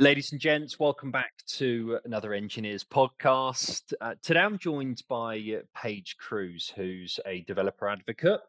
[0.00, 3.92] Ladies and gents, welcome back to another Enginears podcast.
[4.00, 8.40] Uh, today I'm joined by uh, Paige Cruz, who's a developer advocate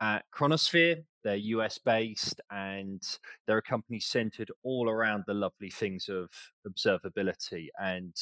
[0.00, 1.04] at Chronosphere.
[1.22, 3.02] They're US based and
[3.46, 6.30] they're a company centered all around the lovely things of
[6.66, 7.66] observability.
[7.78, 8.14] And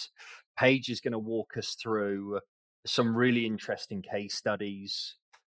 [0.58, 2.40] Paige is going to walk us through
[2.84, 5.14] some really interesting case studies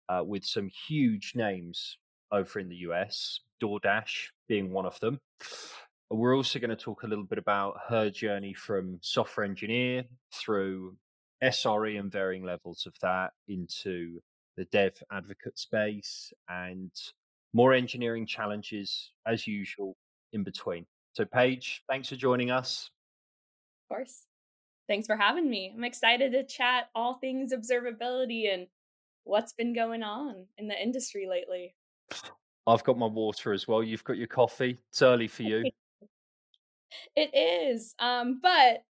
[0.09, 1.99] uh, with some huge names
[2.31, 5.19] over in the US, DoorDash being one of them.
[6.13, 10.97] We're also going to talk a little bit about her journey from software engineer through
[11.43, 14.21] SRE and varying levels of that into
[14.57, 16.91] the dev advocate space and
[17.53, 19.97] more engineering challenges as usual
[20.33, 20.85] in between.
[21.13, 22.91] So, Paige, thanks for joining us.
[23.85, 24.27] Of course.
[24.89, 25.73] Thanks for having me.
[25.77, 28.67] I'm excited to chat all things observability and
[29.23, 31.77] what's been going on in the industry lately.
[32.67, 33.83] I've got my water as well.
[33.85, 34.77] You've got your coffee.
[34.89, 35.71] It's early for you.
[37.17, 37.95] It is.
[37.99, 38.85] Um, but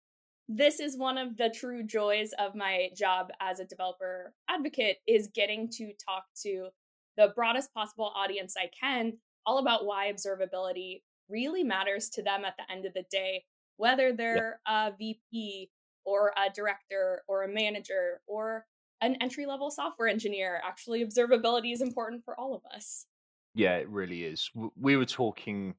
[0.48, 5.28] this is one of the true joys of my job as a developer advocate is
[5.34, 6.68] getting to talk to
[7.16, 12.54] the broadest possible audience I can all about why observability really matters to them at
[12.56, 13.44] the end of the day,
[13.76, 15.70] whether they're a VP
[16.04, 18.66] or a director or a manager or
[19.00, 20.60] an entry level software engineer.
[20.64, 23.06] Actually, observability is important for all of us.
[23.54, 24.50] Yeah, it really is.
[24.76, 25.74] We were talking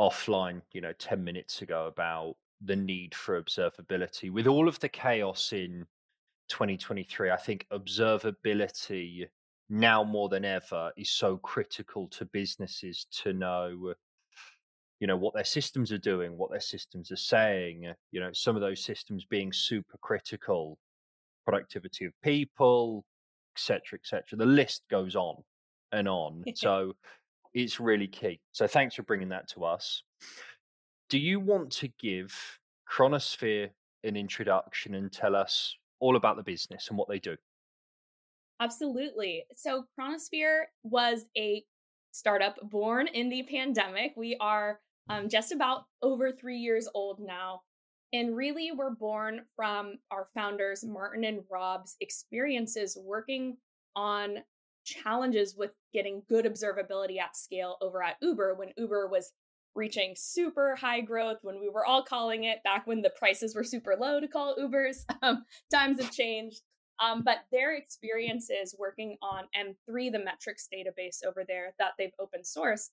[0.00, 4.30] offline, you know, 10 minutes ago about the need for observability.
[4.30, 5.86] With all of the chaos in
[6.48, 9.26] 2023, I think observability
[9.68, 13.94] now more than ever is so critical to businesses to know
[14.98, 18.56] you know what their systems are doing what their systems are saying you know some
[18.56, 20.76] of those systems being super critical
[21.46, 23.04] productivity of people
[23.56, 25.36] etc etc the list goes on
[25.92, 26.92] and on so
[27.54, 28.40] it's really key.
[28.52, 30.02] So thanks for bringing that to us.
[31.08, 32.34] Do you want to give
[32.88, 33.70] Chronosphere
[34.04, 37.36] an introduction and tell us all about the business and what they do?
[38.60, 39.44] Absolutely.
[39.54, 41.64] So Chronosphere was a
[42.12, 44.12] startup born in the pandemic.
[44.16, 47.62] We are um, just about over three years old now.
[48.12, 53.56] And really, we're born from our founders, Martin and Rob's experiences working
[53.94, 54.38] on
[54.84, 59.32] challenges with getting good observability at scale over at Uber when Uber was
[59.74, 63.64] reaching super high growth when we were all calling it back when the prices were
[63.64, 65.04] super low to call Ubers.
[65.22, 66.62] Um, times have changed.
[66.98, 72.40] Um, but their experiences working on M3, the metrics database over there that they've open
[72.42, 72.88] sourced,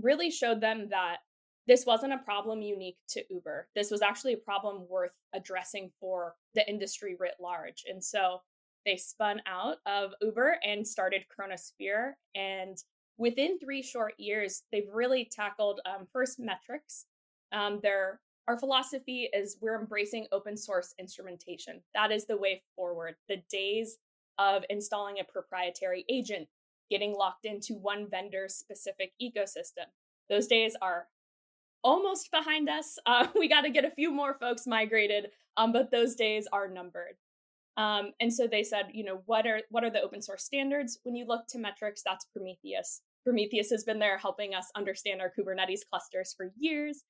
[0.00, 1.18] really showed them that
[1.66, 3.68] this wasn't a problem unique to Uber.
[3.74, 7.84] This was actually a problem worth addressing for the industry writ large.
[7.88, 8.40] And so
[8.86, 12.12] they spun out of Uber and started Chronosphere.
[12.34, 12.78] And
[13.18, 17.06] within three short years, they've really tackled um, first metrics.
[17.52, 21.80] Um, their our philosophy is we're embracing open source instrumentation.
[21.94, 23.16] That is the way forward.
[23.28, 23.98] The days
[24.38, 26.46] of installing a proprietary agent,
[26.88, 29.86] getting locked into one vendor specific ecosystem,
[30.30, 31.08] those days are
[31.82, 32.98] almost behind us.
[33.06, 36.68] Uh, we got to get a few more folks migrated, um, but those days are
[36.68, 37.16] numbered.
[37.76, 40.98] Um, and so they said, you know, what are what are the open source standards?
[41.02, 43.02] When you look to metrics, that's Prometheus.
[43.24, 47.02] Prometheus has been there helping us understand our Kubernetes clusters for years.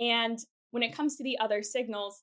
[0.00, 0.38] And
[0.70, 2.22] when it comes to the other signals,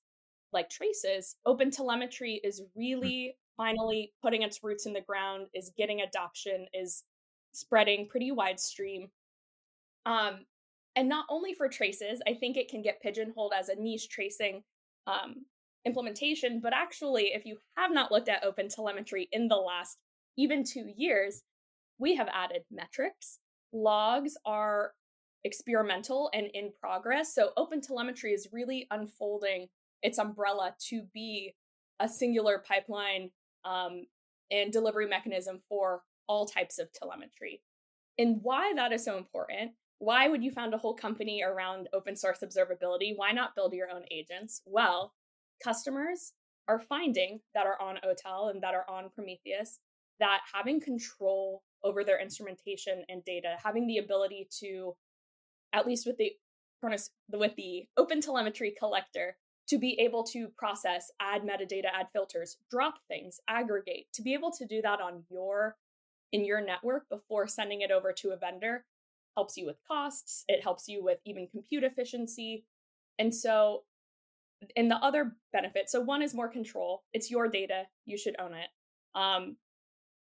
[0.53, 2.79] like traces, open telemetry is hmm.
[2.79, 7.03] really finally putting its roots in the ground, is getting adoption, is
[7.53, 9.09] spreading pretty wide stream.
[10.05, 10.45] Um,
[10.95, 14.63] and not only for traces, I think it can get pigeonholed as a niche tracing
[15.07, 15.45] um,
[15.85, 16.59] implementation.
[16.59, 19.97] But actually, if you have not looked at open telemetry in the last
[20.37, 21.43] even two years,
[21.97, 23.39] we have added metrics.
[23.71, 24.91] Logs are
[25.43, 27.33] experimental and in progress.
[27.33, 29.67] So open telemetry is really unfolding
[30.01, 31.55] its umbrella to be
[31.99, 33.29] a singular pipeline
[33.63, 34.05] um,
[34.51, 37.61] and delivery mechanism for all types of telemetry.
[38.17, 42.15] And why that is so important, why would you found a whole company around open
[42.15, 43.13] source observability?
[43.15, 44.61] Why not build your own agents?
[44.65, 45.13] Well,
[45.63, 46.33] customers
[46.67, 49.79] are finding that are on OTel and that are on Prometheus
[50.19, 54.95] that having control over their instrumentation and data, having the ability to,
[55.73, 56.31] at least with the
[57.31, 59.35] with the open telemetry collector,
[59.67, 64.51] to be able to process, add metadata, add filters, drop things, aggregate, to be able
[64.51, 65.75] to do that on your
[66.31, 68.85] in your network before sending it over to a vendor
[69.35, 72.65] helps you with costs, it helps you with even compute efficiency.
[73.19, 73.83] And so
[74.75, 78.53] and the other benefit so one is more control it's your data you should own
[78.53, 78.69] it
[79.15, 79.55] um,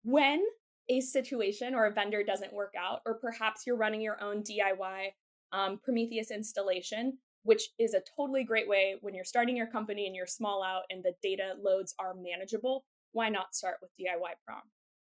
[0.05, 0.45] when
[0.89, 5.09] a situation or a vendor doesn't work out or perhaps you're running your own diy
[5.53, 10.15] um, prometheus installation which is a totally great way when you're starting your company and
[10.15, 12.85] you're small out and the data loads are manageable.
[13.13, 14.61] Why not start with DIY prom?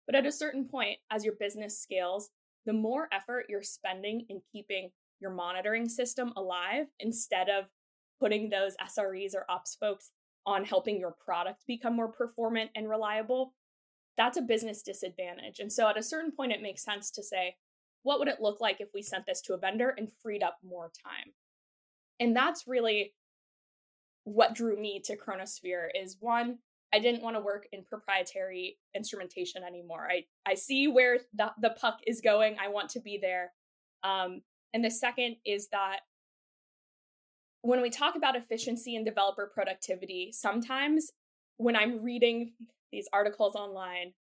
[0.06, 2.30] But at a certain point, as your business scales,
[2.68, 7.66] the more effort you're spending in keeping your monitoring system alive instead of
[8.20, 10.12] putting those SREs or ops folks
[10.46, 13.54] on helping your product become more performant and reliable,
[14.18, 15.60] that's a business disadvantage.
[15.60, 17.56] And so at a certain point, it makes sense to say,
[18.04, 20.58] what would it look like if we sent this to a vendor and freed up
[20.64, 21.34] more time?
[22.20, 23.14] And that's really
[24.24, 26.58] what drew me to Chronosphere is one,
[26.94, 30.08] I didn't want to work in proprietary instrumentation anymore.
[30.10, 32.56] I, I see where the, the puck is going.
[32.64, 33.52] I want to be there.
[34.04, 34.42] Um,
[34.74, 36.00] and the second is that
[37.62, 41.12] when we talk about efficiency and developer productivity, sometimes
[41.58, 42.54] when I'm reading
[42.92, 44.14] these articles online,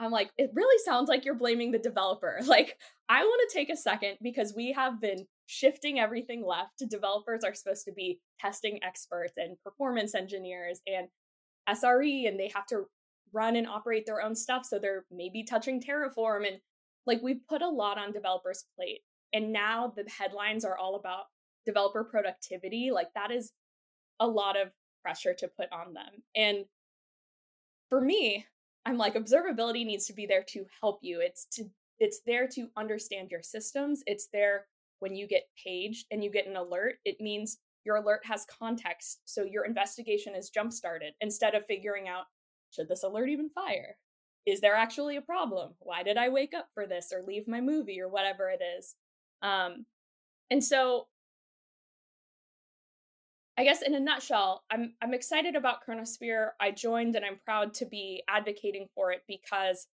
[0.00, 2.40] I'm like, it really sounds like you're blaming the developer.
[2.46, 2.78] Like,
[3.08, 6.82] I want to take a second because we have been shifting everything left.
[6.88, 11.08] Developers are supposed to be testing experts and performance engineers and
[11.68, 12.84] SRE, and they have to
[13.32, 14.64] run and operate their own stuff.
[14.64, 16.46] So they're maybe touching Terraform.
[16.46, 16.60] And
[17.06, 19.00] like, we put a lot on developers' plate.
[19.32, 21.24] And now the headlines are all about
[21.66, 22.90] developer productivity.
[22.90, 23.52] Like, that is
[24.20, 24.70] a lot of
[25.02, 26.22] pressure to put on them.
[26.34, 26.64] And
[27.88, 28.46] for me,
[28.86, 31.20] I'm like observability needs to be there to help you.
[31.20, 31.64] It's to
[31.98, 34.02] it's there to understand your systems.
[34.06, 34.66] It's there
[35.00, 36.96] when you get paged and you get an alert.
[37.04, 42.08] It means your alert has context, so your investigation is jump started instead of figuring
[42.08, 42.24] out
[42.70, 43.96] should this alert even fire?
[44.46, 45.74] Is there actually a problem?
[45.80, 48.94] Why did I wake up for this or leave my movie or whatever it is?
[49.42, 49.86] Um,
[50.50, 51.06] and so
[53.58, 56.50] I guess in a nutshell, I'm I'm excited about Chronosphere.
[56.60, 59.86] I joined and I'm proud to be advocating for it because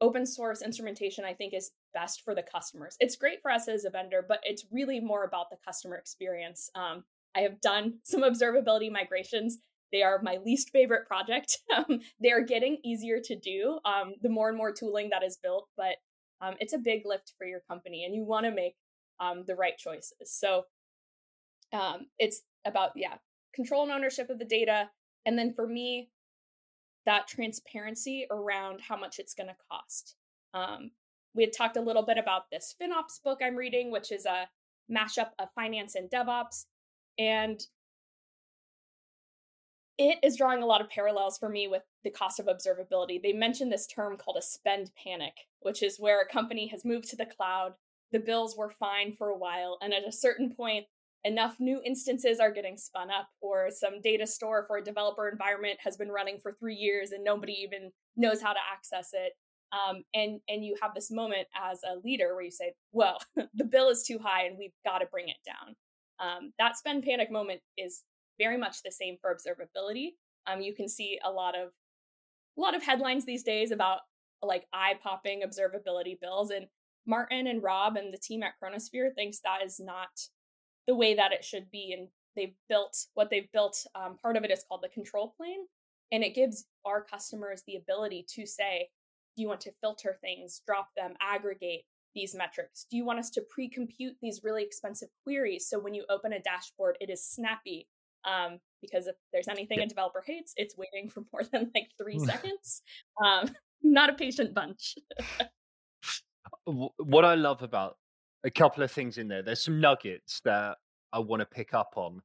[0.00, 2.96] open source instrumentation I think is best for the customers.
[3.00, 6.70] It's great for us as a vendor, but it's really more about the customer experience.
[6.74, 7.04] Um,
[7.36, 9.58] I have done some observability migrations.
[9.92, 11.58] They are my least favorite project.
[11.74, 15.36] Um, they are getting easier to do um, the more and more tooling that is
[15.36, 15.96] built, but
[16.40, 18.76] um, it's a big lift for your company, and you want to make
[19.18, 20.12] um, the right choices.
[20.26, 20.66] So
[21.74, 23.14] um, it's about yeah
[23.54, 24.88] control and ownership of the data
[25.26, 26.08] and then for me
[27.06, 30.16] that transparency around how much it's going to cost.
[30.54, 30.90] Um,
[31.34, 34.48] we had talked a little bit about this finops book i'm reading which is a
[34.90, 36.66] mashup of finance and devops
[37.18, 37.66] and
[39.96, 43.22] it is drawing a lot of parallels for me with the cost of observability.
[43.22, 47.08] They mentioned this term called a spend panic which is where a company has moved
[47.10, 47.74] to the cloud
[48.12, 50.86] the bills were fine for a while and at a certain point
[51.24, 55.78] enough new instances are getting spun up or some data store for a developer environment
[55.80, 59.32] has been running for three years and nobody even knows how to access it.
[59.72, 63.18] Um, and and you have this moment as a leader where you say well
[63.54, 65.74] the bill is too high and we've got to bring it down.
[66.20, 68.02] Um, that spend panic moment is
[68.38, 70.10] very much the same for observability.
[70.46, 71.70] Um, you can see a lot of
[72.56, 74.00] a lot of headlines these days about
[74.42, 76.66] like eye popping observability bills and
[77.06, 80.10] martin and rob and the team at chronosphere thinks that is not
[80.86, 81.94] the way that it should be.
[81.96, 83.86] And they've built what they've built.
[83.94, 85.66] Um, part of it is called the control plane,
[86.12, 88.88] and it gives our customers the ability to say,
[89.36, 91.82] do you want to filter things, drop them, aggregate
[92.14, 92.86] these metrics?
[92.90, 96.32] Do you want us to pre compute these really expensive queries so when you open
[96.32, 97.88] a dashboard, it is snappy?
[98.24, 102.18] Um, because if there's anything a developer hates, it's waiting for more than like three
[102.24, 102.82] seconds.
[103.24, 103.50] Um,
[103.82, 104.96] not a patient bunch.
[106.64, 107.96] what I love about
[108.44, 109.42] a couple of things in there.
[109.42, 110.76] There's some nuggets that
[111.14, 112.20] I want to pick up on.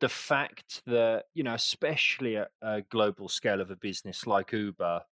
[0.00, 5.02] The fact that, you know, especially at a global scale of a business like Uber,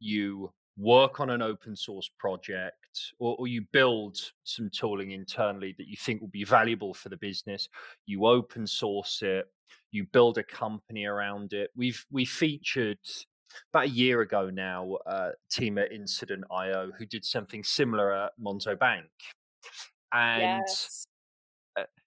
[0.00, 5.86] you work on an open source project or, or, you build some tooling internally that
[5.86, 7.68] you think will be valuable for the business
[8.04, 9.46] you open source it
[9.90, 12.98] you build a company around it we've we featured
[13.72, 18.32] about a year ago now uh, team at incident io who did something similar at
[18.38, 19.06] monzo bank
[20.12, 21.06] and yes.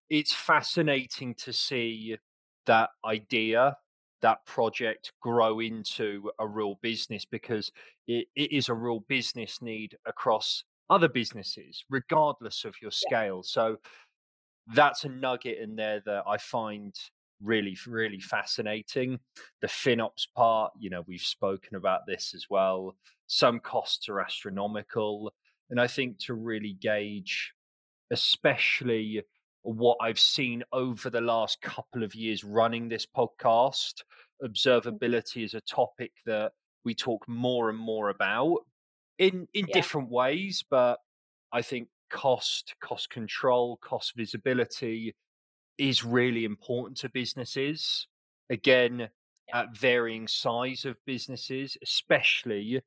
[0.10, 2.18] It's fascinating to see
[2.66, 3.78] that idea
[4.22, 7.72] that project grow into a real business because
[8.08, 13.38] it, it is a real business need across other businesses regardless of your scale.
[13.38, 13.42] Yeah.
[13.44, 13.78] so
[14.76, 16.94] that's a nugget in there that i find
[17.42, 19.18] really really fascinating.
[19.62, 22.96] The finops part you know we've spoken about this as well.
[23.28, 25.34] Some costs are astronomical
[25.70, 27.54] and i think to really gauge
[28.12, 29.24] especially
[29.64, 34.04] what I've seen over the last couple of years running this podcast.
[34.42, 34.46] Mm-hmm.
[34.48, 36.54] Observability is a topic that
[36.86, 38.60] we talk more and more about
[39.18, 39.74] in in yeah.
[39.74, 41.00] different ways, but
[41.52, 45.14] I think cost, cost control, cost visibility
[45.78, 48.08] is really important to businesses.
[48.50, 49.10] Again,
[49.50, 49.62] Yeah.
[49.62, 52.82] at varying size of businesses, especially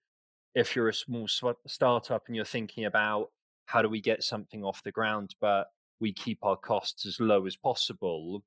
[0.54, 1.28] if you're a small
[1.66, 3.30] startup and you're thinking about
[3.66, 5.68] how do we get something off the ground, but
[6.02, 8.42] we keep our costs as low as possible.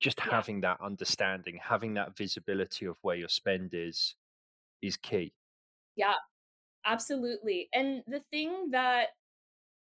[0.00, 0.30] Just Yeah.
[0.30, 4.16] having that understanding, having that visibility of where your spend is,
[4.80, 5.34] is key.
[5.94, 6.14] Yeah,
[6.86, 7.68] absolutely.
[7.74, 9.10] And the thing that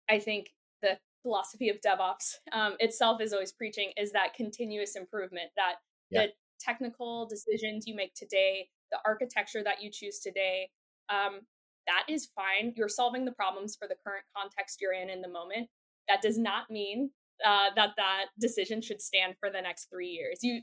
[0.09, 5.51] I think the philosophy of DevOps um, itself is always preaching is that continuous improvement,
[5.55, 5.75] that
[6.09, 6.25] Yeah.
[6.25, 10.69] the technical decisions you make today, the architecture that you choose today,
[11.07, 11.47] um,
[11.87, 12.73] that is fine.
[12.75, 15.69] You're solving the problems for the current context you're in in the moment.
[16.07, 17.09] That does not mean
[17.45, 20.39] uh, that that decision should stand for the next three years.
[20.41, 20.61] You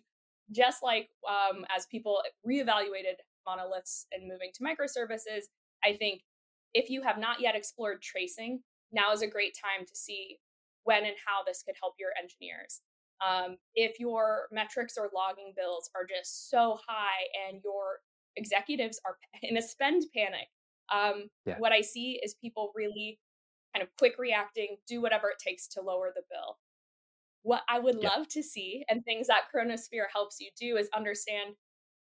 [0.50, 5.44] just like um, as people reevaluated monoliths and moving to microservices,
[5.84, 6.22] I think
[6.74, 8.60] if you have not yet explored tracing,
[8.92, 10.38] now is a great time to see
[10.84, 12.80] when and how this could help your engineers.
[13.24, 18.00] Um, if your metrics or logging bills are just so high and your
[18.36, 20.48] executives are in a spend panic,
[20.92, 21.58] um, Yeah.
[21.58, 23.18] what I see is people really
[23.74, 26.58] kind of quick reacting, do whatever it takes to lower the bill.
[27.42, 28.10] What I would Yeah.
[28.10, 31.56] love to see, and things that Chronosphere helps you do, is understand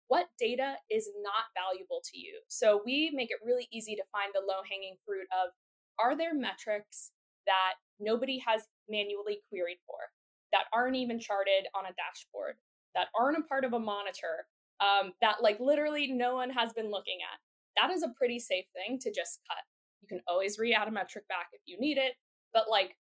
[0.08, 2.40] what data is not valuable to you.
[2.48, 5.50] So we make it really easy to find the low hanging fruit of
[5.98, 7.10] are there metrics
[7.46, 9.98] that nobody has manually queried for,
[10.52, 12.56] that aren't even charted on a dashboard,
[12.94, 14.46] that aren't a part of a monitor,
[14.80, 17.40] um, that like literally no one has been looking at?
[17.80, 19.64] That is a pretty safe thing to just cut.
[20.06, 22.12] You can always re add a metric back if you need it,
[22.52, 22.96] but like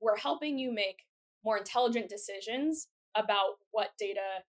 [0.00, 0.96] we're helping you make
[1.44, 4.42] more intelligent decisions about what data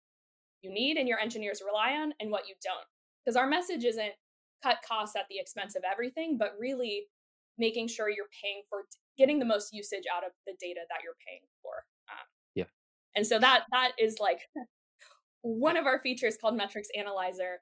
[0.62, 2.86] you need and your engineers rely on and what you don't.
[3.24, 4.14] Because our message isn't
[4.64, 7.06] cut costs at the expense of everything, but really
[7.58, 8.84] making sure you're paying for
[9.18, 11.72] getting the most usage out of the data that you're paying for.
[12.12, 12.66] Um, Yeah.
[13.16, 14.42] And so that that is like
[15.42, 17.62] one of our features called Metrics Analyzer.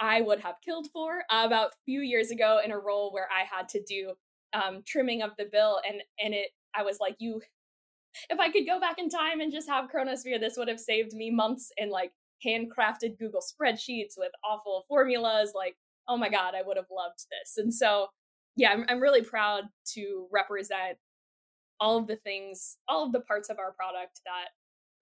[0.00, 3.44] I would have killed for about a few years ago in a role where I
[3.44, 4.14] had to do
[4.52, 7.40] um, trimming of the bill, and and it I was like, you
[8.28, 11.12] if I could go back in time and just have Chronosphere, this would have saved
[11.12, 12.12] me months in like
[12.44, 15.52] handcrafted Google spreadsheets with awful formulas.
[15.54, 15.76] Like,
[16.08, 17.56] oh my God, I would have loved this.
[17.56, 18.08] And so,
[18.56, 19.64] yeah, I'm, I'm really proud
[19.94, 20.98] to represent
[21.78, 24.48] all of the things, all of the parts of our product that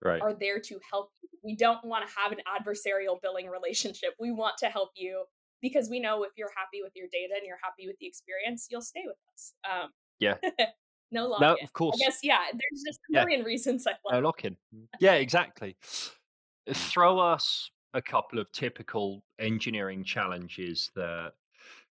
[0.03, 0.21] Right.
[0.21, 1.29] are there to help you.
[1.43, 4.11] We don't want to have an adversarial billing relationship.
[4.19, 5.25] We want to help you
[5.61, 8.67] because we know if you're happy with your data and you're happy with the experience,
[8.69, 9.53] you'll stay with us.
[9.69, 9.89] Um,
[10.19, 10.35] Yeah.
[11.11, 11.97] no lock No, of course.
[12.01, 12.45] I guess yeah.
[12.51, 13.25] There's just a Yeah.
[13.25, 14.23] million reasons I No love.
[14.23, 14.55] lock in.
[14.99, 15.75] Yeah, exactly.
[16.73, 21.33] Throw us a couple of typical engineering challenges that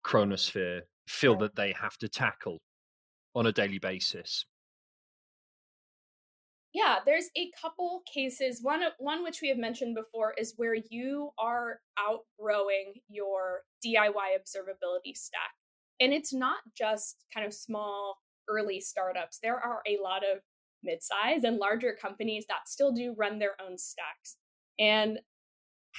[0.04, 2.58] Chronosphere feel that they have to tackle
[3.34, 4.44] on a daily basis.
[6.74, 8.58] Yeah, there's a couple cases.
[8.60, 14.10] One uh, one which we have mentioned before is where you are outgrowing your DIY
[14.36, 15.52] observability stack.
[16.00, 19.38] And it's not just kind of small early startups.
[19.40, 20.40] There are a lot of
[20.82, 24.36] mid-size and larger companies that still do run their own stacks
[24.78, 25.20] and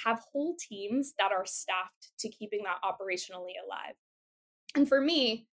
[0.04, 3.94] have whole teams that are staffed to keeping that operationally alive.
[4.76, 5.46] And for me,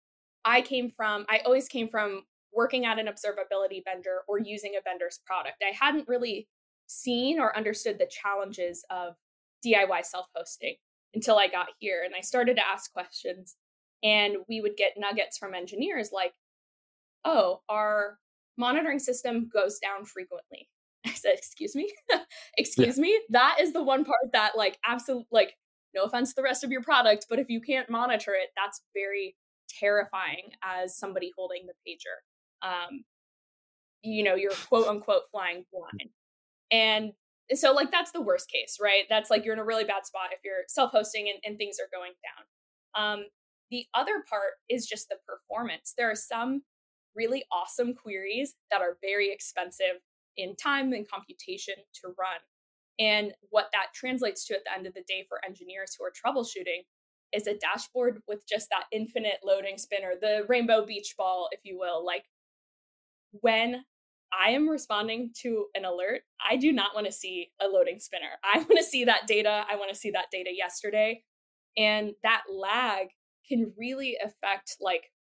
[0.43, 2.23] I came from I always came from
[2.53, 4.45] working at an observability vendor or mm-hmm.
[4.45, 5.63] using a vendor's product.
[5.63, 6.47] I hadn't really
[6.87, 9.15] seen or understood the challenges of
[9.65, 10.75] DIY self hosting
[11.13, 13.55] until I got here and I started to ask questions.
[14.03, 16.33] And we would get nuggets from engineers like,
[17.23, 18.17] oh, our
[18.57, 20.67] monitoring system goes down frequently.
[21.05, 21.91] I said, excuse me?
[22.57, 23.19] excuse me?
[23.29, 25.53] That is the one part that, like, absolutely, like,
[25.93, 28.81] no offense to the rest of your product, but if you can't monitor it, that's
[28.93, 29.35] very
[29.69, 32.17] terrifying as somebody holding the pager
[32.61, 33.03] um,
[34.03, 36.09] you know, you're quote unquote flying blind.
[36.71, 37.13] And
[37.53, 39.03] so, like, that's the worst case, right?
[39.09, 41.77] That's like you're in a really bad spot if you're self hosting and, and things
[41.79, 42.43] are going down.
[43.03, 43.25] Um,
[43.69, 45.93] the other part is just the performance.
[45.97, 46.63] There are some
[47.15, 50.01] really awesome queries that are very expensive
[50.37, 52.39] in time and computation to run.
[52.99, 56.11] And what that translates to at the end of the day for engineers who are
[56.11, 56.83] troubleshooting
[57.33, 61.79] is a dashboard with just that infinite loading spinner, the rainbow beach ball, if you
[61.79, 62.05] will.
[62.05, 62.25] Like
[63.31, 63.83] when
[64.33, 68.31] I am responding to an alert, I do not want to see a loading spinner.
[68.43, 69.65] I want to see that data.
[69.69, 71.23] I want to see that data yesterday.
[71.77, 73.07] And that lag
[73.47, 75.11] can really affect like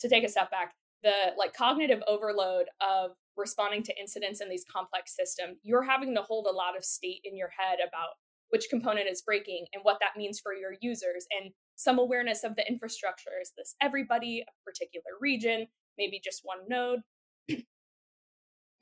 [0.00, 4.64] to take a step back, the like cognitive overload of responding to incidents in these
[4.72, 5.58] complex systems.
[5.62, 8.10] You're having to hold a lot of state in your head about
[8.48, 12.56] which component is breaking and what that means for your users and some awareness of
[12.56, 13.30] the infrastructure.
[13.40, 15.66] Is this everybody, a particular region,
[15.98, 17.00] maybe just one node?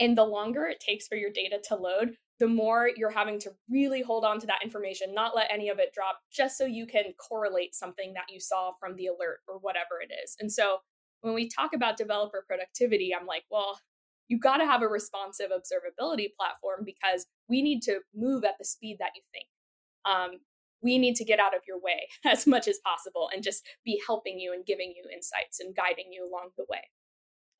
[0.00, 3.50] And the longer it takes for your data to load, the more you're having to
[3.70, 6.86] really hold on to that information, not let any of it drop, just so you
[6.86, 10.36] can correlate something that you saw from the alert or whatever it is.
[10.40, 10.78] And so
[11.20, 13.78] when we talk about developer productivity, I'm like, well,
[14.28, 18.64] you've got to have a responsive observability platform because we need to move at the
[18.64, 19.46] speed that you think.
[20.04, 20.40] Um,
[20.82, 24.00] we need to get out of your way as much as possible and just be
[24.06, 26.82] helping you and giving you insights and guiding you along the way.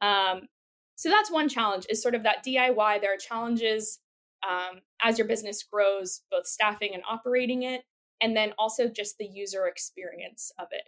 [0.05, 0.49] Um,
[0.97, 3.01] so that's one challenge is sort of that DIY.
[3.01, 4.01] There are challenges
[4.49, 7.83] um, as your business grows, both staffing and operating it,
[8.21, 10.85] and then also just the user experience of it.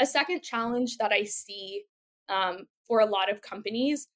[0.00, 1.82] A second challenge that I see
[2.30, 4.08] um, for a lot of companies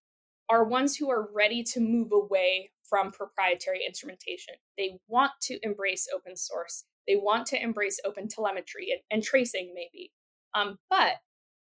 [0.48, 4.54] are ones who are ready to move away from proprietary instrumentation.
[4.78, 6.84] They want to embrace open source.
[7.06, 10.10] They want to embrace open telemetry and, and tracing, maybe.
[10.54, 11.16] Um, but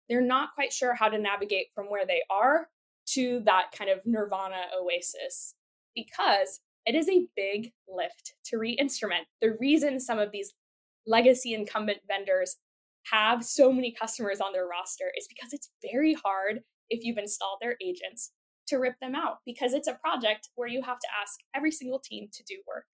[0.09, 2.67] they're not quite sure how to navigate from where they are
[3.13, 5.53] to that kind of nirvana oasis
[5.95, 9.27] because it is a big lift to re instrument.
[9.41, 10.53] The reason some of these
[11.05, 12.57] legacy incumbent vendors
[13.11, 17.59] have so many customers on their roster is because it's very hard if you've installed
[17.61, 18.31] their agents
[18.67, 21.99] to rip them out because it's a project where you have to ask every single
[21.99, 22.85] team to do work.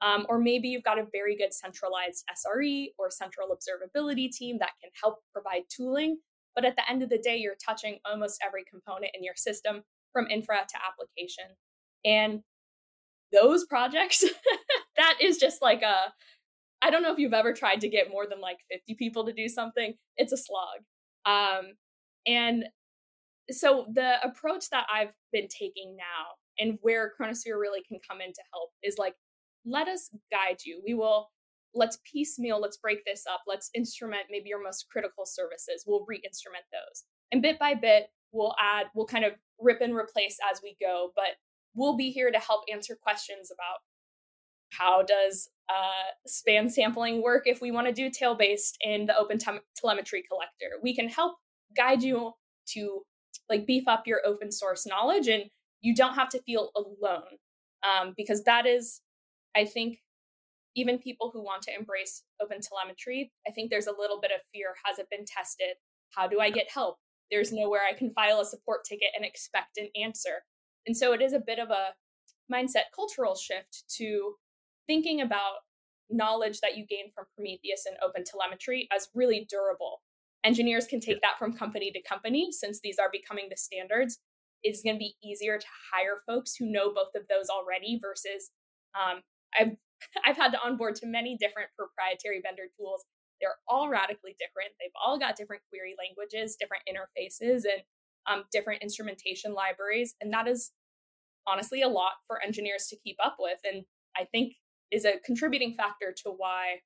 [0.00, 4.72] Um, or maybe you've got a very good centralized SRE or central observability team that
[4.80, 6.18] can help provide tooling.
[6.54, 9.82] But at the end of the day, you're touching almost every component in your system
[10.12, 11.44] from infra to application.
[12.04, 12.40] And
[13.32, 14.24] those projects,
[14.96, 16.12] that is just like a,
[16.82, 19.32] I don't know if you've ever tried to get more than like 50 people to
[19.32, 19.94] do something.
[20.16, 20.80] It's a slog.
[21.26, 21.72] Um,
[22.26, 22.64] and
[23.50, 28.32] so the approach that I've been taking now and where Chronosphere really can come in
[28.32, 29.14] to help is like,
[29.66, 30.82] let us guide you.
[30.84, 31.30] We will
[31.74, 35.84] let's piecemeal, let's break this up, let's instrument maybe your most critical services.
[35.86, 37.04] We'll re-instrument those.
[37.32, 41.10] And bit by bit, we'll add, we'll kind of rip and replace as we go,
[41.16, 41.36] but
[41.74, 43.78] we'll be here to help answer questions about
[44.70, 49.16] how does uh, span sampling work if we want to do tail based in the
[49.16, 50.78] open te- telemetry collector.
[50.82, 51.36] We can help
[51.76, 52.32] guide you
[52.68, 53.02] to
[53.48, 55.44] like beef up your open source knowledge and
[55.80, 57.38] you don't have to feel alone
[57.82, 59.00] um, because that is
[59.56, 59.98] i think
[60.76, 64.40] even people who want to embrace open telemetry i think there's a little bit of
[64.52, 65.76] fear has it been tested?
[66.10, 66.98] How do i get help?
[67.30, 70.44] There's nowhere i can file a support ticket and expect an answer.
[70.86, 71.94] And so it is a bit of a
[72.52, 74.34] mindset cultural shift to
[74.86, 75.64] thinking about
[76.10, 80.02] knowledge that you gain from prometheus and open telemetry as really durable.
[80.44, 84.18] Engineers can take that from company to company since these are becoming the standards.
[84.62, 88.50] It's going to be easier to hire folks who know both of those already versus
[88.94, 89.22] um,
[89.58, 89.76] I've
[90.24, 93.04] I've had to onboard to many different proprietary vendor tools.
[93.40, 94.72] They're all radically different.
[94.80, 97.82] They've all got different query languages, different interfaces, and
[98.26, 100.72] um, different instrumentation libraries, and that is
[101.46, 103.58] honestly a lot for engineers to keep up with.
[103.64, 103.84] And
[104.16, 104.54] I think
[104.90, 106.80] is a contributing factor to why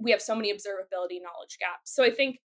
[0.00, 1.94] we have so many observability knowledge gaps.
[1.94, 2.38] So I think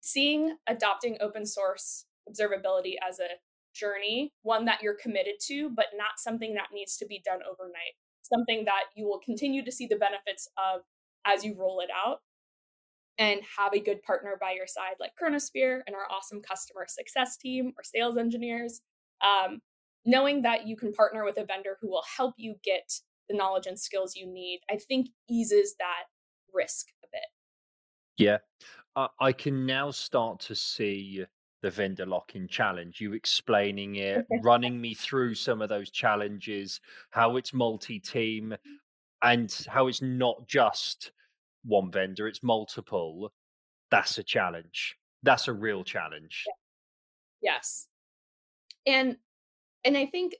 [0.00, 3.38] seeing adopting open source observability as a
[3.74, 7.94] journey, one that you're committed to, but not something that needs to be done overnight,
[8.32, 10.82] something that you will continue to see the benefits of
[11.26, 12.18] as you roll it out
[13.18, 17.36] and have a good partner by your side like Chronosphere and our awesome customer success
[17.36, 18.80] team or sales engineers.
[19.22, 19.60] Um,
[20.04, 22.92] knowing that you can partner with a vendor who will help you get
[23.28, 26.04] the knowledge and skills you need, I think eases that
[26.54, 27.22] risk a bit.
[28.16, 28.38] Yeah.
[28.94, 31.24] I, I can now start to see
[31.62, 37.36] the vendor lock-in challenge you explaining it running me through some of those challenges how
[37.36, 38.54] it's multi-team
[39.22, 41.12] and how it's not just
[41.64, 43.32] one vendor it's multiple
[43.90, 44.96] that's a challenge.
[45.22, 46.44] That's a real challenge.
[47.40, 47.86] Yes.
[48.86, 49.16] And
[49.84, 50.34] and i think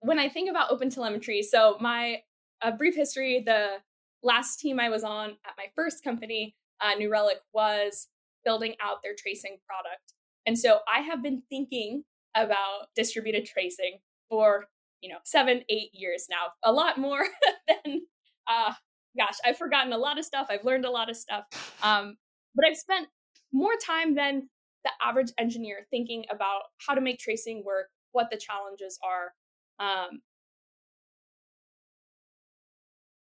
[0.00, 2.20] when i think about open telemetry so my
[2.62, 3.76] a brief history the
[4.22, 8.08] last team I was on at my first company, uh, New Relic, was
[8.44, 10.14] building out their tracing product.
[10.46, 13.98] And so I have been thinking about distributed tracing
[14.28, 14.66] for,
[15.00, 17.24] you know, seven, eight years now, a lot more
[17.68, 18.02] than,
[18.48, 18.72] uh,
[19.16, 20.46] gosh, I've forgotten a lot of stuff.
[20.50, 21.44] I've learned a lot of stuff.
[21.82, 22.16] Um,
[22.54, 23.08] but I've spent
[23.52, 24.48] more time than
[24.84, 29.32] the average engineer thinking about how to make tracing work, what the challenges are.
[29.78, 30.20] Um,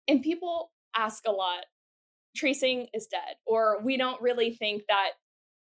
[0.07, 1.65] and people ask a lot
[2.35, 5.11] tracing is dead or we don't really think that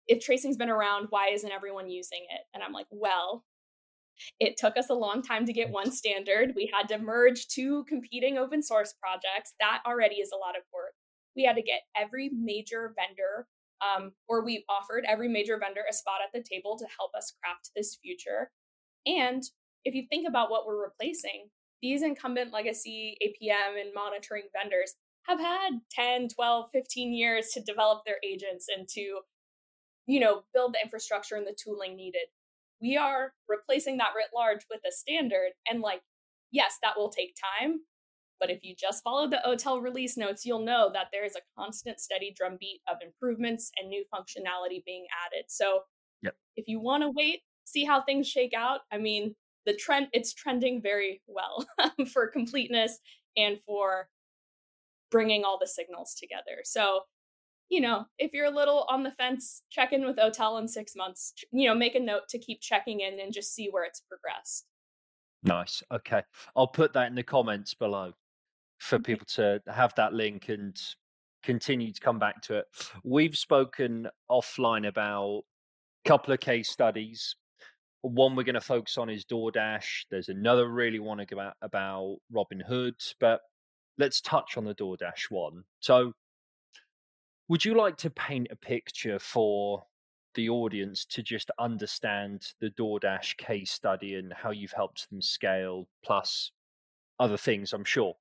[0.09, 2.43] if tracing's been around why isn't everyone using it?
[2.55, 3.45] And i'm like well
[4.39, 6.53] it took us a long time to get one standard.
[6.55, 9.55] We had to merge two competing open source projects.
[9.59, 10.93] That already is a lot of work.
[11.35, 13.49] We had to get every major vendor
[13.83, 17.33] um, or we offered every major vendor a spot at the table to help us
[17.43, 18.51] craft this future.
[19.07, 19.43] And
[19.85, 21.49] if you think about what we're replacing,
[21.83, 24.95] these incumbent legacy APM and monitoring vendors
[25.27, 29.21] have had 10, 12, 15 years to develop their agents and to,
[30.07, 32.27] you know, build the infrastructure and the tooling needed.
[32.81, 35.51] We are replacing that writ large with a standard.
[35.69, 36.03] And like,
[36.51, 37.81] yes, that will take time.
[38.41, 41.61] But if you just follow the OTel release notes, you'll know that there is a
[41.61, 45.45] constant, steady drumbeat of improvements and new functionality being added.
[45.47, 45.83] So
[46.23, 46.35] yep.
[46.57, 50.35] if you want to wait, see how things shake out, I mean, the trend it's
[50.35, 51.65] trending very well
[52.13, 52.99] for completeness
[53.37, 54.09] and for
[55.11, 56.63] bringing all the signals together.
[56.65, 57.03] So,
[57.73, 60.93] you know, if you're a little on the fence, check in with OTel in six
[60.95, 61.33] months.
[61.53, 64.67] You know, make a note to keep checking in and just see where it's progressed.
[65.43, 65.83] Nice.
[65.91, 66.23] Okay.
[66.55, 68.13] I'll put that in the comments below
[68.79, 70.79] for people to have that link and
[71.43, 72.67] continue to come back to it.
[73.05, 75.45] We've spoken offline about
[76.05, 77.37] a couple of case studies.
[78.03, 80.05] One we're going to focus on is DoorDash.
[80.11, 83.41] There's another really want to go about about Robinhood, but
[83.97, 85.65] let's touch on the DoorDash one.
[85.81, 86.13] So,
[87.53, 89.85] would you like to paint a picture for
[90.37, 95.87] the audience to just understand the DoorDash case study and how you've helped them scale,
[96.03, 96.51] plus
[97.21, 98.15] other things, I'm sure?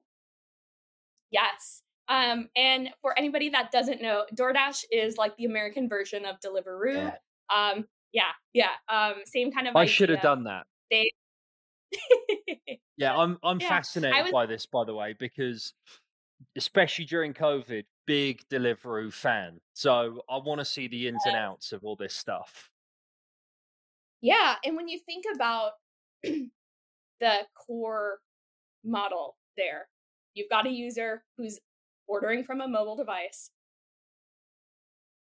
[1.32, 1.82] Yes.
[2.10, 6.96] Um, and for anybody that doesn't know, DoorDash is like the American version of Deliveroo.
[6.96, 7.16] Yeah.
[7.56, 8.72] Um, yeah, yeah.
[8.90, 9.78] Um, same kind of.
[9.78, 10.66] I should have done that.
[10.92, 11.10] They
[12.98, 14.32] yeah, I'm I'm yeah, fascinated was...
[14.34, 15.74] by this, by the way, because
[16.56, 19.60] especially during COVID, big Deliveroo fan.
[19.74, 22.70] So I want to see the ins and outs of all this stuff.
[24.22, 25.72] Yeah, and when you think about
[26.24, 28.20] the core
[28.84, 29.88] model there,
[30.34, 31.60] you've got a user who's
[32.08, 33.50] ordering from a mobile device,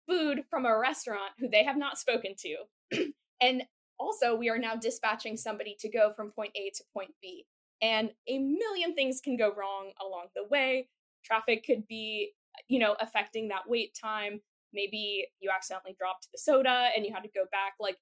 [0.08, 3.08] food from a restaurant who they have not spoken to,
[3.42, 3.64] and
[4.00, 7.46] also we are now dispatching somebody to go from point A to point B.
[7.82, 10.88] And a million things can go wrong along the way.
[11.26, 12.32] Traffic could be,
[12.68, 14.40] you know, affecting that wait time.
[14.74, 17.74] Maybe you accidentally dropped the soda and you had to go back.
[17.80, 17.98] Like,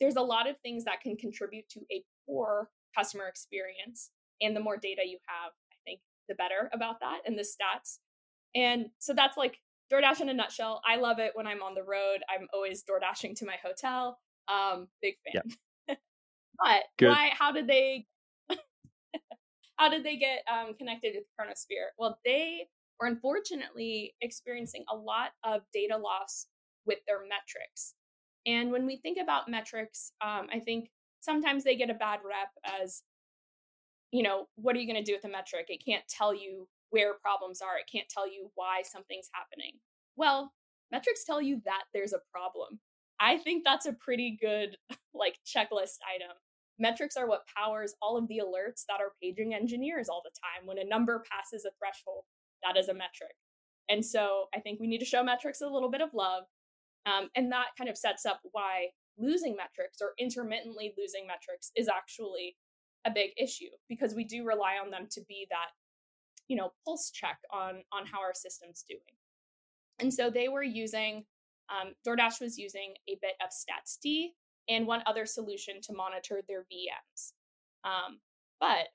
[0.00, 4.10] there's a lot of things that can contribute to a poor customer experience.
[4.40, 7.98] And the more data you have, I think the better about that and the stats.
[8.54, 9.58] And so that's like
[9.92, 10.82] DoorDash in a nutshell.
[10.86, 12.18] I love it when I'm on the road.
[12.28, 14.18] I'm always door dashing to my hotel.
[14.48, 15.42] Um, big fan.
[15.88, 15.94] Yeah.
[16.64, 17.08] but Good.
[17.08, 17.30] why?
[17.32, 18.06] How did they?
[19.76, 21.88] How did they get um, connected with Chronosphere?
[21.98, 22.66] Well, they
[22.98, 26.46] were unfortunately experiencing a lot of data loss
[26.86, 27.94] with their metrics.
[28.46, 30.88] And when we think about metrics, um, I think
[31.20, 32.50] sometimes they get a bad rep
[32.82, 33.02] as,
[34.12, 35.66] you know, what are you going to do with a metric?
[35.68, 37.76] It can't tell you where problems are.
[37.78, 39.72] It can't tell you why something's happening.
[40.16, 40.52] Well,
[40.92, 42.78] metrics tell you that there's a problem.
[43.18, 44.76] I think that's a pretty good
[45.14, 46.36] like checklist item.
[46.78, 50.66] Metrics are what powers all of the alerts that are paging engineers all the time.
[50.66, 52.24] When a number passes a threshold,
[52.62, 53.34] that is a metric.
[53.88, 56.44] And so I think we need to show metrics a little bit of love.
[57.06, 61.88] Um, and that kind of sets up why losing metrics or intermittently losing metrics is
[61.88, 62.56] actually
[63.06, 65.70] a big issue because we do rely on them to be that
[66.48, 69.00] you know pulse check on on how our system's doing
[70.00, 71.24] and so they were using
[71.68, 74.32] um, DoorDash was using a bit of StatsD
[74.68, 77.32] and one other solution to monitor their VMs.
[77.84, 78.18] Um,
[78.60, 78.88] but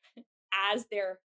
[0.73, 1.19] as their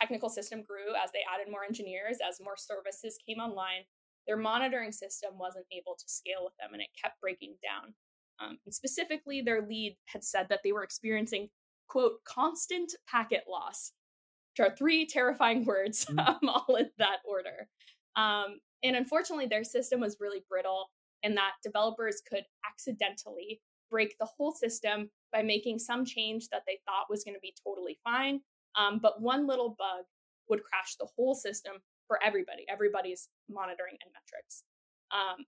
[0.00, 3.84] technical system grew, as they added more engineers, as more services came online,
[4.26, 7.94] their monitoring system wasn't able to scale with them and it kept breaking down.
[8.40, 11.48] Um, and specifically, their lead had said that they were experiencing,
[11.88, 13.92] quote, constant packet loss,
[14.52, 16.26] which are three terrifying words, mm.
[16.26, 17.68] um, all in that order.
[18.16, 20.90] Um, and unfortunately, their system was really brittle,
[21.22, 26.78] and that developers could accidentally break the whole system by making some change that they
[26.86, 28.40] thought was going to be totally fine.
[28.78, 30.04] Um, but one little bug
[30.48, 31.74] would crash the whole system
[32.06, 34.64] for everybody, everybody's monitoring and metrics.
[35.12, 35.44] Um,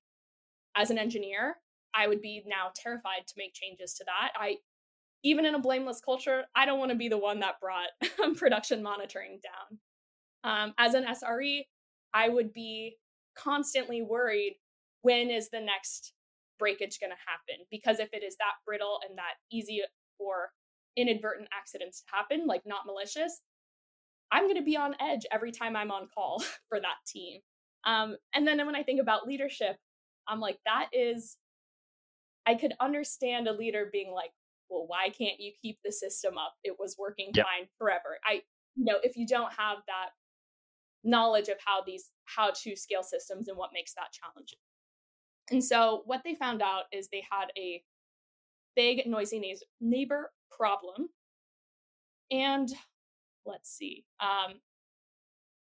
[0.76, 1.56] as an engineer,
[1.94, 4.32] I would be now terrified to make changes to that.
[4.36, 4.56] I,
[5.22, 8.82] even in a blameless culture, I don't want to be the one that brought production
[8.82, 9.78] monitoring down.
[10.44, 11.66] Um, as an SRE,
[12.14, 12.96] I would be
[13.36, 14.56] constantly worried
[15.02, 16.12] when is the next
[16.62, 17.66] breakage going to happen?
[17.70, 19.82] Because if it is that brittle and that easy
[20.16, 20.50] for
[20.96, 23.40] inadvertent accidents to happen, like not malicious,
[24.30, 27.40] I'm going to be on edge every time I'm on call for that team.
[27.84, 29.76] Um, and then when I think about leadership,
[30.28, 31.36] I'm like, that is,
[32.46, 34.30] I could understand a leader being like,
[34.70, 36.54] well, why can't you keep the system up?
[36.62, 37.44] It was working yep.
[37.44, 38.18] fine forever.
[38.24, 38.42] I,
[38.76, 40.10] you know, if you don't have that
[41.04, 44.58] knowledge of how these how to scale systems and what makes that challenging.
[45.50, 47.82] And so what they found out is they had a
[48.74, 51.08] big noisy neighbor problem
[52.30, 52.68] and
[53.44, 54.04] let's see.
[54.20, 54.60] Um,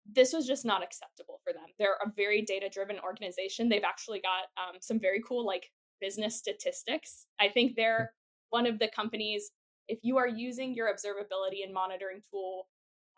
[0.09, 1.65] this was just not acceptable for them.
[1.77, 3.69] They're a very data driven organization.
[3.69, 7.27] They've actually got um, some very cool like business statistics.
[7.39, 8.13] I think they're
[8.49, 9.51] one of the companies.
[9.87, 12.67] If you are using your observability and monitoring tool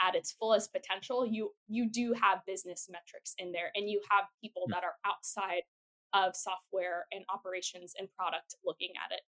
[0.02, 4.26] at its fullest potential, you you do have business metrics in there, and you have
[4.42, 5.62] people that are outside
[6.14, 9.22] of software and operations and product looking at it.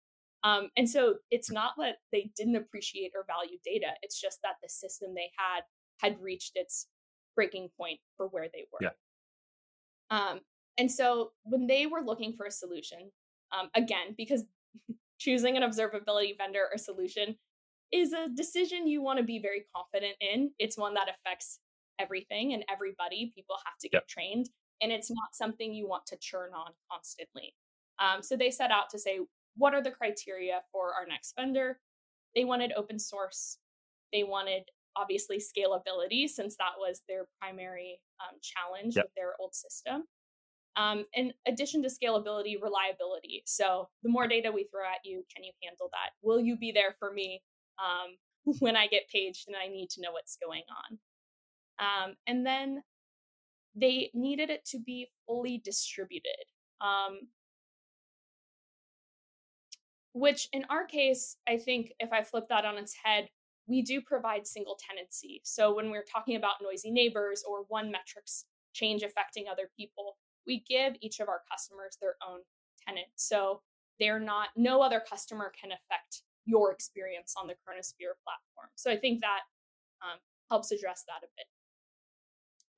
[0.44, 4.56] Um, and so it's not that they didn't appreciate or value data; it's just that
[4.62, 5.62] the system they had
[6.00, 6.88] had reached its
[7.34, 8.78] breaking point for where they were.
[8.82, 8.90] Yeah.
[10.10, 10.40] Um,
[10.78, 13.10] and so when they were looking for a solution,
[13.58, 14.44] um, again, because
[15.18, 17.36] choosing an observability vendor or solution
[17.92, 20.50] is a decision you want to be very confident in.
[20.58, 21.60] It's one that affects
[21.98, 23.32] everything and everybody.
[23.34, 24.08] People have to get yep.
[24.08, 27.54] trained, and it's not something you want to churn on constantly.
[27.98, 29.20] Um, so they set out to say,
[29.56, 31.78] what are the criteria for our next vendor?
[32.34, 33.58] They wanted open source.
[34.12, 34.64] They wanted
[34.96, 39.06] obviously scalability, since that was their primary um, challenge yep.
[39.06, 40.04] with their old system.
[40.76, 43.42] Um, in addition to scalability, reliability.
[43.46, 46.10] So the more data we throw at you, can you handle that?
[46.22, 47.42] Will you be there for me
[47.78, 48.16] um,
[48.58, 50.98] when I get paged and I need to know what's going on?
[51.78, 52.82] Um, and then
[53.74, 56.44] they needed it to be fully distributed.
[56.80, 57.28] Um,
[60.12, 63.28] which in our case, I think if I flip that on its head,
[63.66, 65.40] we do provide single tenancy.
[65.44, 70.62] So when we're talking about noisy neighbors or one metrics change affecting other people, we
[70.68, 72.40] give each of our customers their own
[72.86, 73.08] tenant.
[73.16, 73.62] So
[73.98, 78.68] they're not, no other customer can affect your experience on the Chronosphere platform.
[78.76, 79.40] So I think that
[80.02, 80.18] um,
[80.50, 81.46] helps address that a bit.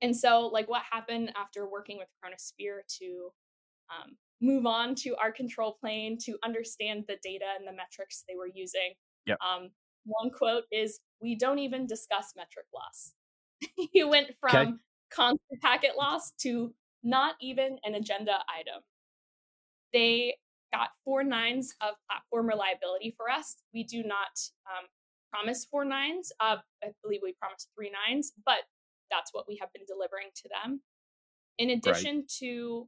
[0.01, 3.29] And so, like, what happened after working with Chronosphere to
[3.89, 8.35] um, move on to our control plane to understand the data and the metrics they
[8.35, 8.93] were using?
[9.25, 9.37] Yep.
[9.41, 9.69] Um,
[10.05, 13.13] one quote is, "We don't even discuss metric loss."
[13.91, 14.71] he went from okay.
[15.11, 18.81] constant packet loss to not even an agenda item.
[19.93, 20.35] They
[20.73, 23.57] got four nines of platform reliability for us.
[23.73, 24.85] We do not um,
[25.31, 26.31] promise four nines.
[26.39, 28.59] Uh, I believe we promised three nines, but
[29.09, 30.81] that's what we have been delivering to them.
[31.57, 32.31] In addition right.
[32.39, 32.87] to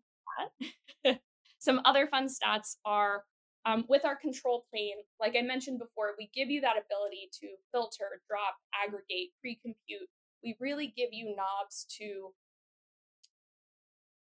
[1.03, 1.19] that,
[1.60, 3.23] some other fun stats are
[3.65, 7.47] um, with our control plane, like I mentioned before, we give you that ability to
[7.71, 10.10] filter, drop, aggregate, pre compute.
[10.43, 12.34] We really give you knobs to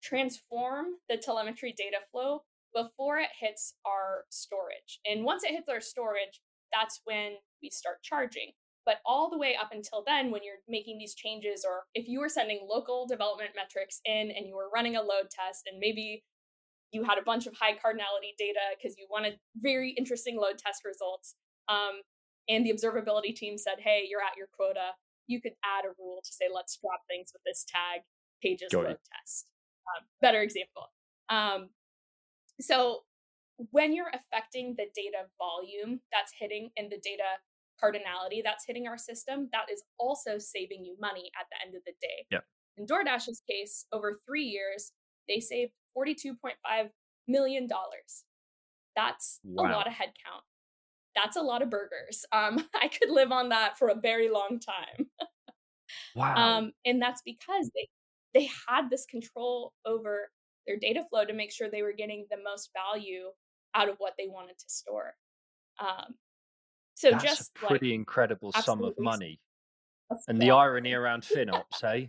[0.04, 2.43] transform the telemetry data flow
[2.76, 5.00] before it hits our storage.
[5.10, 6.41] And once it hits our storage,
[6.74, 8.52] that's when we start charging.
[8.86, 12.19] But all the way up until then, when you're making these changes, or if you
[12.19, 16.24] were sending local development metrics in and you were running a load test, and maybe
[16.91, 20.84] you had a bunch of high cardinality data because you wanted very interesting load test
[20.86, 21.36] results,
[21.69, 22.02] um,
[22.50, 24.91] and the observability team said, hey, you're at your quota,
[25.28, 28.02] you could add a rule to say, let's drop things with this tag,
[28.41, 29.00] pages Got load it.
[29.19, 29.48] test.
[29.88, 30.91] Um, better example.
[31.30, 31.69] Um,
[32.60, 33.04] so
[33.72, 37.39] when you're affecting the data volume that's hitting and the data
[37.84, 41.84] cardinality that's hitting our system, that is also saving you money at the end of
[41.86, 42.26] the day.
[42.32, 42.43] Yep.
[42.78, 44.91] In DoorDash's case, over three years,
[45.28, 46.89] they saved $42.5
[47.28, 47.67] million.
[48.96, 49.63] That's wow.
[49.63, 50.43] a lot of headcount.
[51.15, 52.26] That's a lot of burgers.
[52.32, 55.08] Um, I could live on that for a very long time.
[56.15, 56.36] wow.
[56.36, 57.88] Um, and that's because they
[58.34, 60.30] they had this control over
[60.65, 63.26] their data flow to make sure they were getting the most value
[63.76, 65.13] out of what they wanted to store.
[65.80, 66.15] Um,
[66.96, 69.40] so That's just a pretty like, incredible sum of money.
[70.28, 72.08] And the irony around FinOps, eh?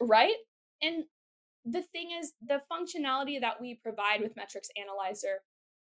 [0.00, 0.34] Right?
[0.82, 1.04] And
[1.64, 5.40] the thing is, the functionality that we provide with Metrics Analyzer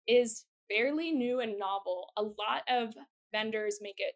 [0.07, 2.07] is fairly new and novel.
[2.17, 2.93] A lot of
[3.31, 4.13] vendors make it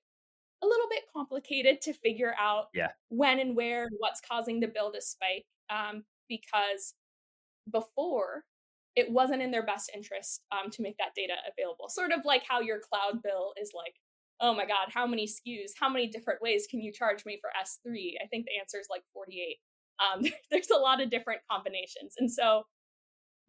[0.63, 2.89] a little bit complicated to figure out yeah.
[3.09, 6.93] when and where what's causing the bill to spike um, because
[7.71, 8.43] before
[8.95, 11.89] it wasn't in their best interest um, to make that data available.
[11.89, 13.95] Sort of like how your cloud bill is like
[14.41, 17.49] oh my god how many skus how many different ways can you charge me for
[17.55, 19.55] s3 i think the answer is like 48
[19.99, 22.15] um, there's a lot of different combinations.
[22.17, 22.63] And so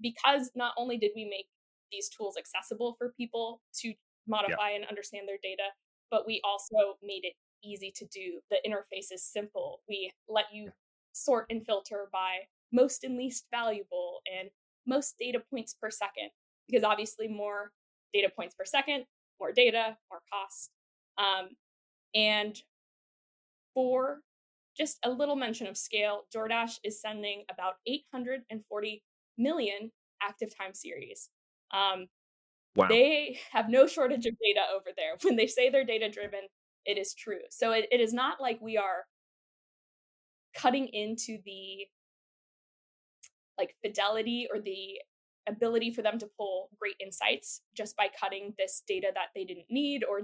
[0.01, 1.47] because not only did we make
[1.91, 3.95] these tools accessible for people to
[4.29, 5.63] modify and understand their data
[6.11, 7.33] but we also made it
[7.65, 8.39] easy to do.
[8.49, 9.81] The interface is simple.
[9.89, 10.71] We let you
[11.13, 14.49] sort and filter by most and least valuable and
[14.87, 16.31] most data points per second,
[16.69, 17.73] because obviously more
[18.13, 19.05] data points per second,
[19.41, 20.71] more data, more cost.
[21.19, 21.49] Um,
[22.15, 22.57] and
[23.75, 24.21] for
[24.77, 29.03] just a little mention of scale, DoorDash is sending about 840
[29.39, 29.91] million
[30.23, 31.31] active time series.
[31.73, 32.07] Um,
[32.77, 32.89] Wow.
[32.89, 35.17] They have no shortage of data over there.
[35.23, 36.41] When they say they're data driven,
[36.85, 37.41] it is true.
[37.51, 39.07] So it, it is not like we are
[40.55, 41.87] cutting into the
[43.59, 44.99] like fidelity or the
[45.49, 49.67] ability for them to pull great insights just by cutting this data that they didn't
[49.71, 50.23] need or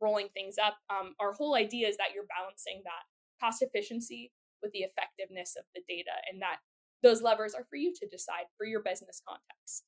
[0.00, 0.76] rolling things up.
[0.90, 5.64] Um, our whole idea is that you're balancing that cost efficiency with the effectiveness of
[5.74, 6.56] the data and that
[7.02, 9.84] those levers are for you to decide for your business context.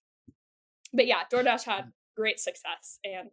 [0.92, 1.92] But yeah, DoorDash had mm.
[2.16, 3.30] great success and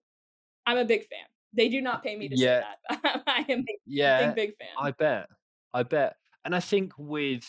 [0.65, 1.27] I'm a big fan.
[1.53, 2.61] They do not pay me to yeah.
[2.61, 3.23] say that.
[3.27, 4.69] I am a yeah, big, big fan.
[4.77, 5.27] I bet.
[5.73, 6.15] I bet.
[6.43, 7.47] And I think with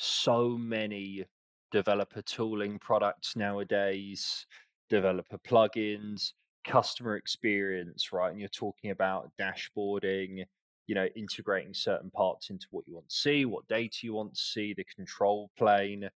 [0.00, 1.24] so many
[1.70, 4.46] developer tooling products nowadays,
[4.88, 6.32] developer plugins,
[6.66, 8.30] customer experience, right?
[8.30, 10.44] And you're talking about dashboarding,
[10.86, 14.34] you know, integrating certain parts into what you want to see, what data you want
[14.34, 16.08] to see, the control plane.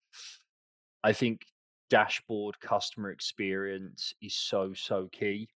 [1.03, 1.43] I think
[1.91, 5.51] dashboard customer experience is so, so key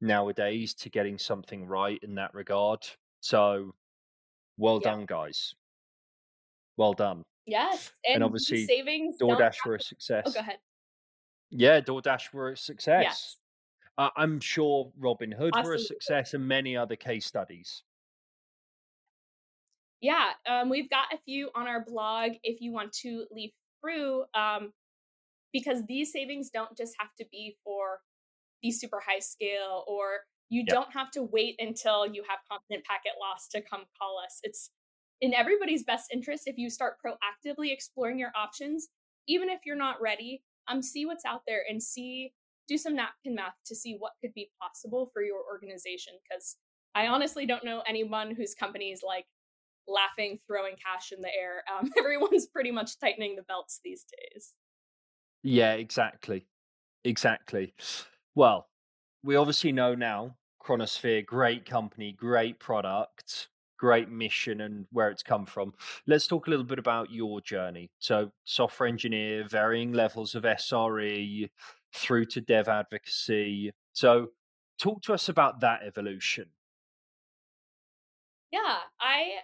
[0.00, 2.80] nowadays to getting something right in that regard.
[3.20, 3.74] So
[4.56, 4.92] well yeah.
[4.92, 5.54] done, guys.
[6.78, 7.22] Well done.
[7.46, 7.90] Yes.
[8.06, 10.24] And, and obviously savings DoorDash were a success.
[10.26, 10.58] Oh, go ahead.
[11.50, 13.02] Yeah, DoorDash were a success.
[13.04, 13.36] Yes.
[13.98, 15.62] Uh, I'm sure Robinhood Absolutely.
[15.62, 17.82] were a success and many other case studies.
[20.00, 24.24] Yeah, um, we've got a few on our blog if you want to leaf through,
[24.34, 24.72] um,
[25.52, 27.98] because these savings don't just have to be for
[28.62, 30.68] the super high scale, or you yep.
[30.68, 34.40] don't have to wait until you have constant packet loss to come call us.
[34.42, 34.70] It's
[35.20, 38.88] in everybody's best interest if you start proactively exploring your options,
[39.28, 40.42] even if you're not ready.
[40.68, 42.32] Um, see what's out there and see
[42.68, 46.12] do some napkin math to see what could be possible for your organization.
[46.22, 46.56] Because
[46.94, 49.26] I honestly don't know anyone whose company is like
[49.88, 51.64] laughing, throwing cash in the air.
[51.80, 54.54] Um, everyone's pretty much tightening the belts these days.
[55.42, 56.46] Yeah, exactly.
[57.04, 57.74] Exactly.
[58.34, 58.68] Well,
[59.22, 63.48] we obviously know now Chronosphere, great company, great product,
[63.80, 65.72] great mission, and where it's come from.
[66.06, 67.90] Let's talk a little bit about your journey.
[67.98, 71.48] So, software engineer, varying levels of SRE,
[71.94, 73.72] through to dev advocacy.
[73.94, 74.28] So,
[74.78, 76.46] talk to us about that evolution.
[78.52, 79.38] Yeah, I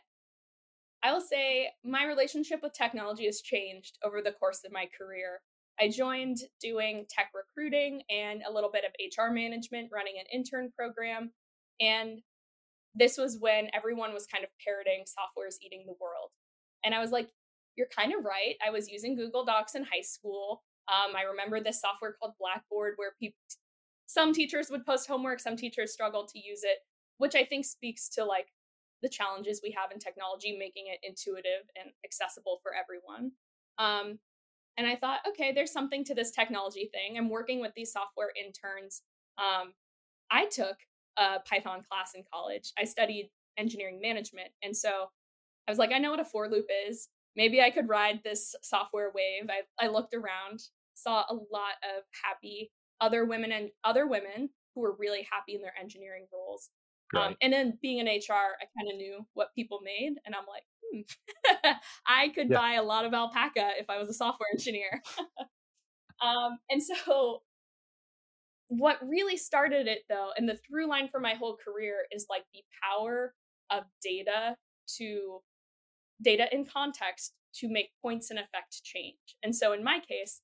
[1.02, 5.40] I will say my relationship with technology has changed over the course of my career.
[5.80, 10.72] I joined doing tech recruiting and a little bit of HR management, running an intern
[10.76, 11.32] program.
[11.80, 12.20] And
[12.96, 16.30] this was when everyone was kind of parroting software's eating the world.
[16.84, 17.28] And I was like,
[17.76, 18.56] you're kind of right.
[18.66, 20.62] I was using Google Docs in high school.
[20.88, 23.38] Um, I remember this software called Blackboard where people,
[24.06, 26.78] some teachers would post homework, some teachers struggled to use it,
[27.18, 28.46] which I think speaks to like
[29.02, 33.32] the challenges we have in technology, making it intuitive and accessible for everyone.
[33.78, 34.18] Um,
[34.78, 37.18] and I thought, okay, there's something to this technology thing.
[37.18, 39.02] I'm working with these software interns.
[39.38, 39.72] Um,
[40.30, 40.76] I took
[41.16, 42.72] a Python class in college.
[42.78, 44.48] I studied engineering management.
[44.62, 45.10] And so
[45.66, 47.08] I was like, I know what a for loop is.
[47.36, 49.50] Maybe I could ride this software wave.
[49.50, 50.60] I, I looked around
[50.96, 55.62] saw a lot of happy other women and other women who were really happy in
[55.62, 56.70] their engineering roles.
[57.14, 57.28] Um, right.
[57.28, 60.46] Um, and then being in HR, I kind of knew what people made, and I'm
[60.48, 61.70] like, hmm,
[62.06, 62.56] I could yeah.
[62.56, 65.02] buy a lot of alpaca if I was a software engineer.
[66.20, 67.42] um, and so,
[68.68, 72.44] what really started it though, and the through line for my whole career is like
[72.52, 73.34] the power
[73.70, 74.56] of data
[74.98, 75.40] to
[76.22, 79.36] data in context to make points and effect change.
[79.42, 80.40] And so, in my case,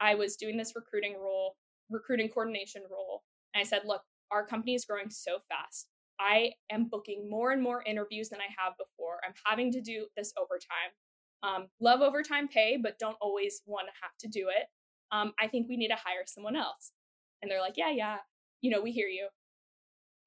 [0.00, 1.56] I was doing this recruiting role,
[1.90, 3.22] recruiting coordination role.
[3.54, 5.88] And I said, look, our company is growing so fast.
[6.20, 9.18] I am booking more and more interviews than I have before.
[9.26, 10.92] I'm having to do this overtime.
[11.42, 14.66] Um, love overtime pay, but don't always want to have to do it.
[15.12, 16.92] Um, I think we need to hire someone else.
[17.44, 18.16] And they're like, yeah, yeah,
[18.62, 19.28] you know, we hear you.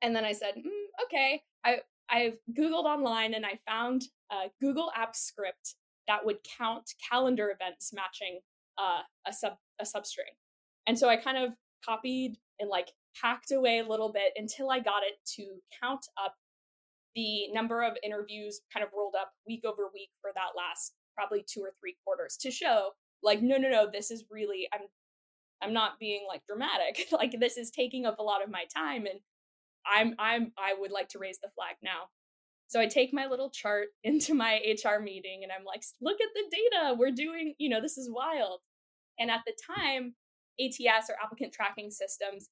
[0.04, 1.42] And then I said, mm, okay.
[1.66, 1.78] I
[2.10, 5.74] I've Googled online and I found a Google App script
[6.08, 8.40] that would count calendar events matching
[8.78, 10.38] uh, a sub a substring.
[10.86, 11.54] And so I kind of
[11.84, 16.36] copied and like hacked away a little bit until I got it to count up
[17.16, 21.44] the number of interviews kind of rolled up week over week for that last probably
[21.52, 22.92] two or three quarters to show
[23.24, 24.82] like no no no this is really I'm
[25.62, 29.06] I'm not being like dramatic like this is taking up a lot of my time
[29.06, 29.20] and
[29.86, 32.10] I'm I'm I would like to raise the flag now.
[32.70, 36.30] So I take my little chart into my HR meeting and I'm like look at
[36.34, 38.60] the data we're doing you know this is wild.
[39.20, 40.14] And at the time,
[40.60, 42.50] ATS or applicant tracking systems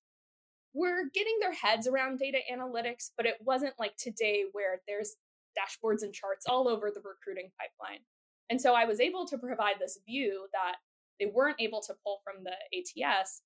[0.73, 5.15] were getting their heads around data analytics, but it wasn't like today where there's
[5.57, 8.01] dashboards and charts all over the recruiting pipeline.
[8.49, 10.75] And so I was able to provide this view that
[11.19, 13.41] they weren't able to pull from the ATS.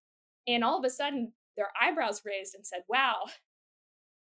[0.48, 3.26] And all of a sudden, their eyebrows raised and said, wow,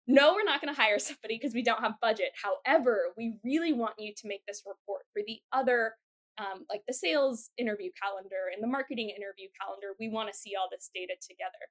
[0.07, 2.33] no, we're not going to hire somebody because we don't have budget.
[2.43, 5.95] However, we really want you to make this report for the other,
[6.39, 9.95] um, like the sales interview calendar and the marketing interview calendar.
[10.01, 11.71] We want to see all this data together.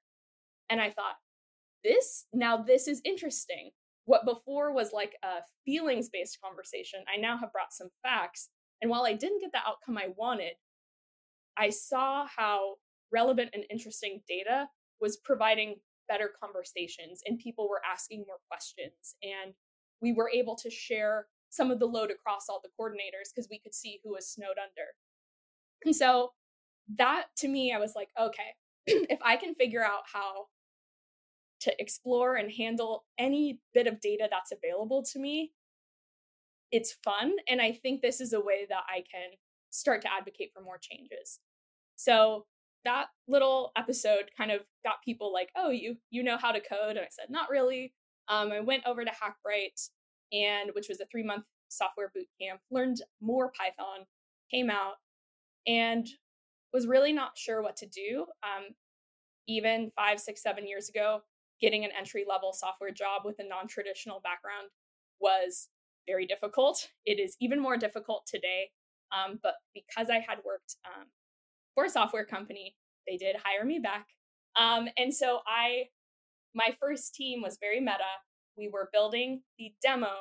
[0.70, 1.16] And I thought,
[1.82, 3.70] this, now this is interesting.
[4.04, 8.48] What before was like a feelings based conversation, I now have brought some facts.
[8.82, 10.52] And while I didn't get the outcome I wanted,
[11.60, 12.76] I saw how
[13.12, 14.66] relevant and interesting data
[14.98, 15.76] was providing
[16.08, 19.52] better conversations and people were asking more questions and
[20.00, 23.58] we were able to share some of the load across all the coordinators because we
[23.58, 24.88] could see who was snowed under.
[25.84, 26.30] And so
[26.96, 28.54] that to me, I was like, okay,
[28.86, 30.46] if I can figure out how
[31.60, 35.52] to explore and handle any bit of data that's available to me,
[36.72, 37.32] it's fun.
[37.48, 39.30] And I think this is a way that I can
[39.70, 41.38] start to advocate for more changes.
[42.00, 42.46] So
[42.86, 46.96] that little episode kind of got people like, "Oh, you you know how to code?"
[46.96, 47.92] And I said, "Not really."
[48.28, 49.90] Um, I went over to Hackbright,
[50.32, 54.06] and which was a three month software boot camp, learned more Python,
[54.50, 54.94] came out,
[55.66, 56.08] and
[56.72, 58.24] was really not sure what to do.
[58.42, 58.68] Um,
[59.46, 61.20] even five, six, seven years ago,
[61.60, 64.68] getting an entry level software job with a non traditional background
[65.20, 65.68] was
[66.08, 66.88] very difficult.
[67.04, 68.70] It is even more difficult today.
[69.12, 71.08] Um, but because I had worked um,
[71.80, 72.74] for software company,
[73.08, 74.06] they did hire me back.
[74.58, 75.84] Um, and so I,
[76.54, 78.12] my first team was very meta.
[78.56, 80.12] We were building the demo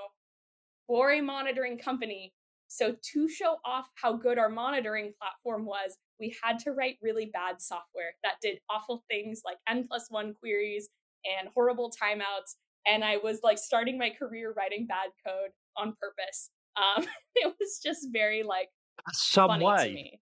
[0.87, 2.33] for a monitoring company.
[2.67, 7.29] So to show off how good our monitoring platform was, we had to write really
[7.33, 10.89] bad software that did awful things like n plus one queries
[11.25, 12.55] and horrible timeouts.
[12.85, 16.51] And I was like starting my career writing bad code on purpose.
[16.77, 17.05] Um,
[17.35, 18.69] it was just very like
[19.11, 20.19] some way.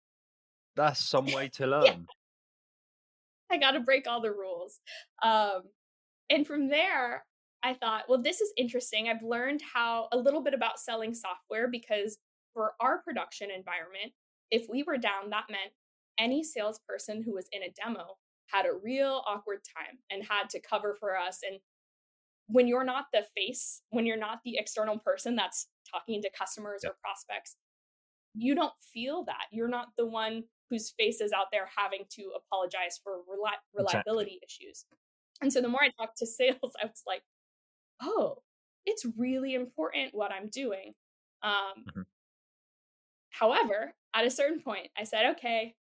[0.75, 1.83] That's some way to learn.
[1.85, 1.95] yeah.
[3.51, 4.79] I got to break all the rules.
[5.21, 5.63] Um,
[6.29, 7.25] and from there,
[7.63, 9.09] I thought, well, this is interesting.
[9.09, 12.17] I've learned how a little bit about selling software because
[12.53, 14.13] for our production environment,
[14.49, 15.71] if we were down, that meant
[16.17, 18.17] any salesperson who was in a demo
[18.47, 21.39] had a real awkward time and had to cover for us.
[21.47, 21.59] And
[22.47, 26.83] when you're not the face, when you're not the external person that's talking to customers
[26.85, 27.55] or prospects,
[28.33, 29.45] you don't feel that.
[29.51, 34.39] You're not the one whose face is out there having to apologize for reli- reliability
[34.41, 34.67] exactly.
[34.67, 34.85] issues.
[35.41, 37.21] And so the more I talked to sales, I was like,
[38.01, 38.37] oh,
[38.85, 40.93] it's really important what I'm doing.
[41.43, 42.01] Um, mm-hmm.
[43.29, 45.75] However, at a certain point, I said, okay,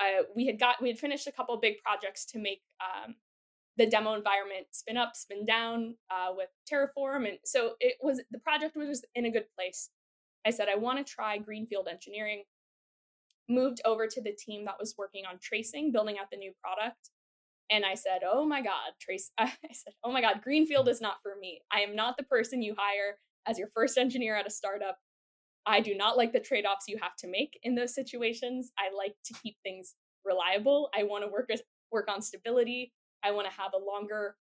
[0.00, 3.14] uh, we had got we had finished a couple big projects to make um,
[3.76, 8.38] the demo environment spin up, spin down uh, with Terraform, and so it was the
[8.38, 9.90] project was in a good place.
[10.46, 12.44] I said I want to try greenfield engineering.
[13.48, 17.10] Moved over to the team that was working on tracing, building out the new product,
[17.70, 21.16] and I said, "Oh my God, trace!" I said, "Oh my God, greenfield is not
[21.22, 21.60] for me.
[21.72, 24.98] I am not the person you hire as your first engineer at a startup.
[25.66, 28.72] I do not like the trade offs you have to make in those situations.
[28.78, 29.94] I like to keep things
[30.24, 30.90] reliable.
[30.96, 31.50] I want to work
[31.92, 32.92] work on stability.
[33.24, 34.36] I want to have a longer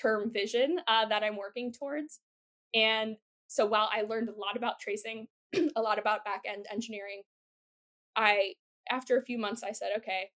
[0.00, 2.20] term vision uh, that I'm working towards.
[2.74, 3.16] And
[3.48, 5.26] so while I learned a lot about tracing,
[5.76, 7.22] a lot about back end engineering,
[8.18, 8.54] I
[8.90, 10.30] after a few months I said, okay,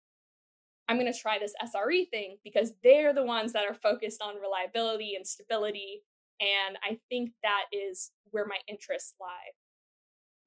[0.87, 4.41] I'm going to try this SRE thing because they're the ones that are focused on
[4.41, 6.03] reliability and stability.
[6.39, 9.51] And I think that is where my interests lie.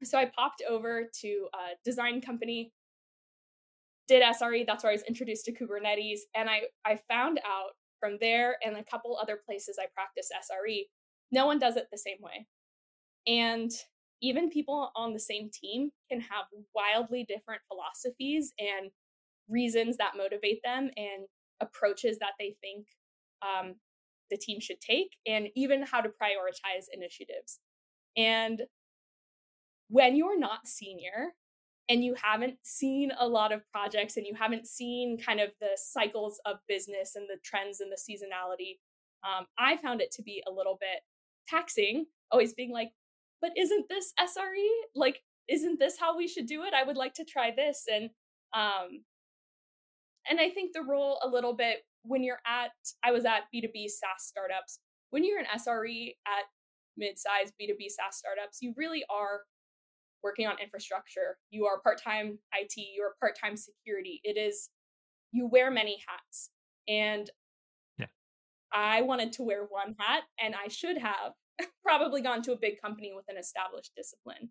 [0.03, 2.73] So I popped over to a design company,
[4.07, 4.67] did SRE.
[4.67, 6.21] That's where I was introduced to Kubernetes.
[6.35, 10.83] And I, I found out from there and a couple other places I practice SRE,
[11.33, 12.47] no one does it the same way.
[13.27, 13.71] And
[14.25, 18.91] even people on the same team can have wildly different philosophies and
[19.51, 21.27] reasons that motivate them and
[21.61, 22.87] approaches that they think
[23.43, 23.75] um,
[24.31, 27.61] the team should take, and even how to prioritize initiatives.
[28.17, 28.63] And
[29.89, 31.35] when you're not senior
[31.91, 35.77] and you haven't seen a lot of projects and you haven't seen kind of the
[35.77, 38.79] cycles of business and the trends and the seasonality,
[39.23, 41.01] um, I found it to be a little bit
[41.47, 42.89] taxing, always being like,
[43.45, 44.71] but isn't this SRE?
[44.95, 45.21] Like,
[45.51, 46.73] isn't this how we should do it?
[46.73, 47.85] I would like to try this.
[47.93, 48.09] And
[48.57, 49.05] um,
[50.31, 52.71] and I think the role a little bit when you're at
[53.05, 54.81] I was at B2B SaaS startups,
[55.11, 56.45] when you're an SRE at
[56.97, 59.41] mid-sized B2B SaaS startups, you really are
[60.23, 61.37] working on infrastructure.
[61.51, 64.23] You are part-time IT, you are part-time security.
[64.25, 64.71] It is
[65.33, 66.49] you wear many hats.
[66.89, 67.29] And
[67.99, 68.07] yeah.
[68.73, 71.35] I wanted to wear one hat and I should have
[71.85, 74.51] probably gone to a big company with an established discipline.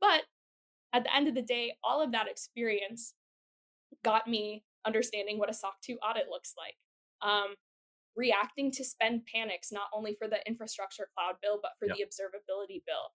[0.00, 0.22] But
[0.92, 3.14] at the end of the day, all of that experience
[4.04, 6.76] got me understanding what a SOC 2 audit looks like.
[7.28, 7.54] Um,
[8.16, 12.82] reacting to spend panics, not only for the infrastructure cloud bill, but for the observability
[12.86, 13.12] bill.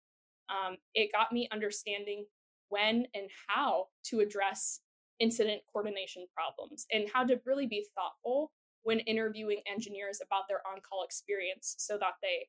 [0.49, 2.25] Um, it got me understanding
[2.69, 4.81] when and how to address
[5.19, 8.51] incident coordination problems and how to really be thoughtful
[8.84, 12.47] when interviewing engineers about their on call experience so that they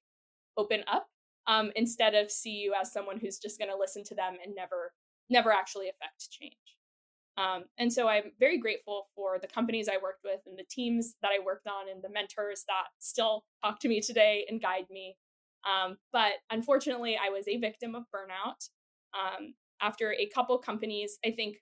[0.56, 1.06] open up
[1.46, 4.54] um, instead of see you as someone who's just going to listen to them and
[4.54, 4.92] never
[5.30, 6.54] never actually affect change.
[7.36, 11.14] Um, and so i'm very grateful for the companies i worked with and the teams
[11.20, 14.86] that i worked on and the mentors that still talk to me today and guide
[14.90, 15.16] me.
[15.64, 18.68] Um, but unfortunately i was a victim of burnout.
[19.14, 21.56] Um, after a couple companies i think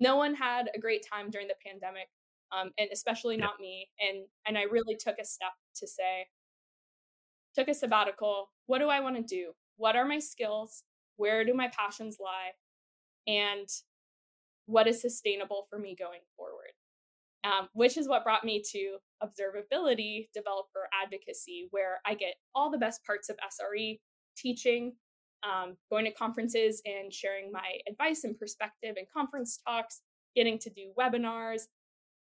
[0.00, 2.08] no one had a great time during the pandemic
[2.56, 6.26] um, and especially not me and and i really took a step to say
[7.54, 10.82] took a sabbatical what do i want to do what are my skills
[11.16, 12.52] where do my passions lie
[13.26, 13.68] and
[14.66, 16.70] what is sustainable for me going forward
[17.44, 22.78] um, which is what brought me to observability developer advocacy where i get all the
[22.78, 23.98] best parts of sre
[24.36, 24.92] teaching
[25.44, 30.02] um, going to conferences and sharing my advice and perspective in conference talks
[30.34, 31.62] getting to do webinars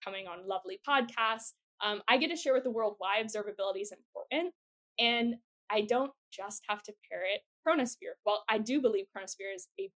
[0.03, 1.53] coming on lovely podcasts.
[1.83, 4.53] Um, I get to share with the world why observability is important.
[4.99, 5.35] And
[5.69, 8.15] I don't just have to parrot Chronosphere.
[8.23, 9.89] While I do believe Chronosphere is a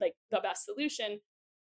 [0.00, 1.18] like the best solution,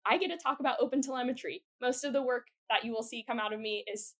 [0.05, 1.63] I get to talk about open telemetry.
[1.81, 4.15] Most of the work that you will see come out of me is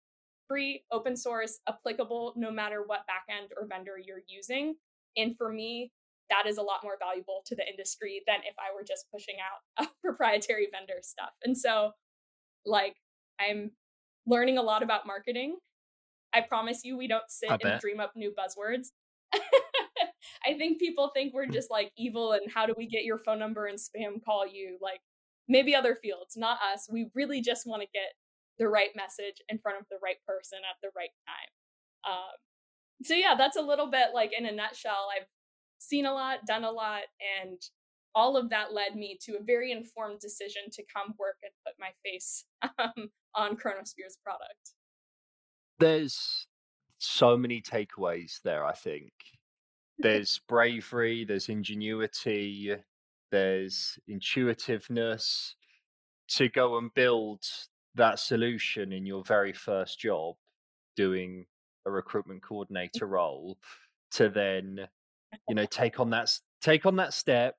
[0.47, 4.75] free, open source, applicable no matter what backend or vendor you're using.
[5.17, 5.91] And for me,
[6.29, 9.35] that is a lot more valuable to the industry than if I were just pushing
[9.39, 11.31] out proprietary vendor stuff.
[11.43, 11.91] And so,
[12.65, 12.95] like,
[13.39, 13.71] I'm
[14.25, 15.57] learning a lot about marketing.
[16.33, 18.87] I promise you, we don't sit and dream up new buzzwords.
[20.45, 23.39] I think people think we're just like evil and how do we get your phone
[23.39, 24.77] number and spam call you?
[24.81, 24.99] Like
[25.47, 26.87] maybe other fields, not us.
[26.91, 28.13] We really just want to get
[28.59, 32.11] the right message in front of the right person at the right time.
[32.13, 32.35] Um,
[33.03, 35.09] so yeah, that's a little bit like in a nutshell.
[35.15, 35.27] I've
[35.79, 37.03] seen a lot, done a lot,
[37.41, 37.59] and
[38.15, 41.73] all of that led me to a very informed decision to come work and put
[41.79, 42.45] my face
[42.79, 44.73] um, on Chronosphere's product.
[45.83, 46.47] There's
[46.97, 49.11] so many takeaways there, I think.
[49.99, 52.73] There's bravery, there's ingenuity,
[53.31, 55.55] there's intuitiveness
[56.29, 57.43] to go and build
[57.95, 60.35] that solution in your very first job
[60.95, 61.45] doing
[61.85, 62.47] a recruitment mm.
[62.47, 63.57] coordinator role
[64.11, 64.87] to then
[65.49, 66.31] you know take on that
[66.61, 67.55] take on that step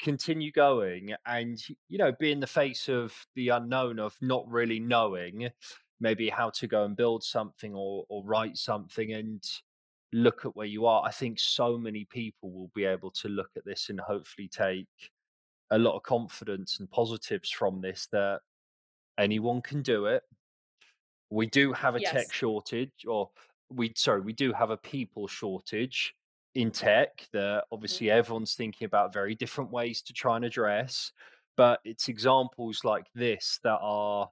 [0.00, 4.80] continue going and you know be in the face of the unknown of not really
[4.80, 5.50] knowing
[6.00, 9.42] maybe how to go and build something or or write something and
[10.12, 13.50] look at where you are i think so many people will be able to look
[13.56, 14.86] at this and hopefully take
[15.70, 18.40] a lot of confidence and positives from this that
[19.18, 20.22] anyone can do it
[21.30, 22.12] we do have a yes.
[22.12, 23.28] tech shortage or
[23.70, 26.14] we sorry we do have a people shortage
[26.54, 27.74] in tech that mm-hmm.
[27.74, 31.12] obviously everyone's thinking about very different ways to try and address.
[31.56, 34.28] But it's examples like this that are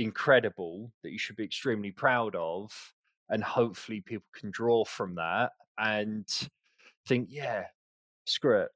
[0.00, 2.72] incredible that you should be extremely proud of.
[3.28, 6.26] And hopefully people can draw from that and
[7.06, 7.64] think, yeah,
[8.26, 8.68] screw it.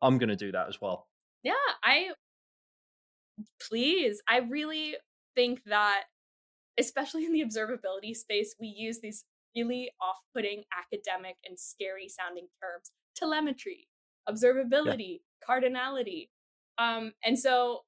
[0.00, 1.06] I'm going to do that as well.
[1.42, 1.52] Yeah,
[1.82, 2.10] I
[3.68, 4.22] please.
[4.28, 4.96] I really
[5.34, 6.04] think that,
[6.78, 9.24] especially in the observability space, we use these
[9.56, 13.86] really off putting academic and scary sounding terms telemetry,
[14.28, 15.46] observability, yeah.
[15.48, 16.28] cardinality.
[16.78, 17.80] Um, and so,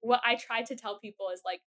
[0.00, 1.60] what I try to tell people is like,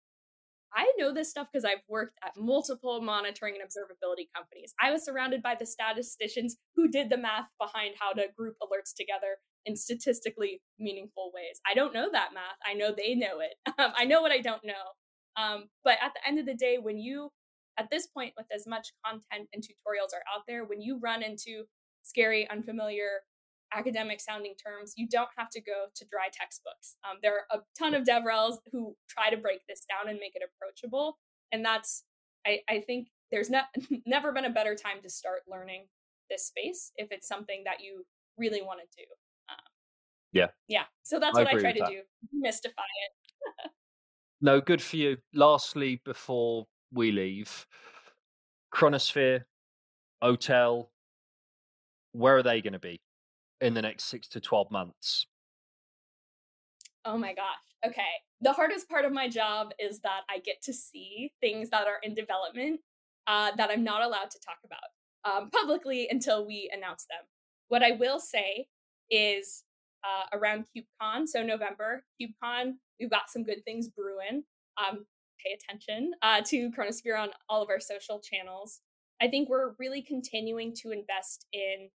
[0.74, 4.74] I know this stuff because I've worked at multiple monitoring and observability companies.
[4.80, 8.94] I was surrounded by the statisticians who did the math behind how to group alerts
[8.96, 11.60] together in statistically meaningful ways.
[11.70, 12.58] I don't know that math.
[12.66, 13.54] I know they know it.
[13.78, 15.42] Um, I know what I don't know.
[15.42, 17.30] Um, but at the end of the day, when you
[17.78, 21.22] at this point, with as much content and tutorials are out there, when you run
[21.22, 21.64] into
[22.02, 23.22] scary, unfamiliar,
[23.74, 26.96] academic sounding terms, you don't have to go to dry textbooks.
[27.08, 30.32] Um, there are a ton of DevRels who try to break this down and make
[30.34, 31.18] it approachable.
[31.52, 32.04] And that's,
[32.46, 33.62] I, I think there's ne-
[34.06, 35.86] never been a better time to start learning
[36.30, 38.04] this space if it's something that you
[38.38, 39.04] really want to do.
[39.50, 39.72] Um,
[40.32, 40.46] yeah.
[40.68, 40.84] Yeah.
[41.02, 41.88] So that's I what I try to that.
[41.88, 42.00] do,
[42.32, 43.70] mystify it.
[44.40, 45.16] no, good for you.
[45.34, 47.66] Lastly, before we leave.
[48.74, 49.42] Chronosphere,
[50.24, 50.86] OTel,
[52.12, 53.00] where are they going to be
[53.62, 55.26] in the next six to 12 months?
[57.04, 57.46] Oh my gosh.
[57.86, 58.02] Okay.
[58.40, 61.98] The hardest part of my job is that I get to see things that are
[62.02, 62.80] in development
[63.26, 64.80] uh, that I'm not allowed to talk about
[65.24, 67.24] um, publicly until we announce them.
[67.68, 68.66] What I will say
[69.10, 69.64] is
[70.04, 74.42] uh, around KubeCon, so November, KubeCon, we've got some good things brewing.
[74.76, 75.06] Um,
[75.44, 78.80] pay attention uh, to Chronosphere on all of our social channels.
[79.20, 81.90] I think we're really continuing to invest in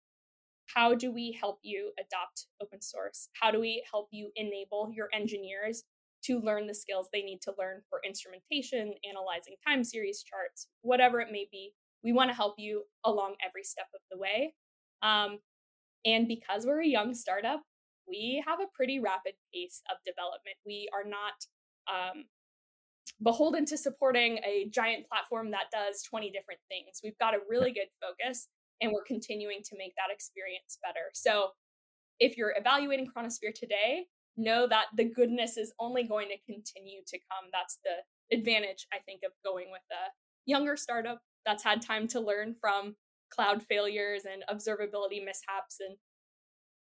[0.67, 3.29] how do we help you adopt open source?
[3.41, 5.85] How do we help you enable your engineers
[6.25, 11.21] to learn the skills they need to learn for instrumentation, analyzing time series charts, whatever
[11.21, 11.73] it may be?
[12.03, 14.55] We want to help you along every step of the way.
[15.03, 15.39] Um,
[16.05, 17.63] and because we're a young startup,
[18.07, 20.57] we have a pretty rapid pace of development.
[20.67, 21.47] We are not
[21.89, 22.25] um,
[23.23, 27.01] beholden to supporting a giant platform that does 20 different things.
[27.03, 28.49] We've got a really good focus
[28.81, 31.11] and we're continuing to make that experience better.
[31.13, 31.51] So
[32.21, 34.07] if you're evaluating Chronosphere today,
[34.37, 37.51] know that the goodness is only going to continue to come.
[37.53, 40.11] That's the advantage, I think, of going with a
[40.47, 42.97] younger startup that's had time to learn from
[43.31, 45.97] cloud failures and observability mishaps and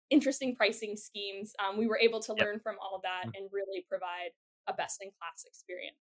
[0.10, 1.54] interesting pricing schemes.
[1.60, 3.38] Um, we were able to learn from all of that mm.
[3.38, 4.32] and really provide
[4.68, 5.98] a best in class experience.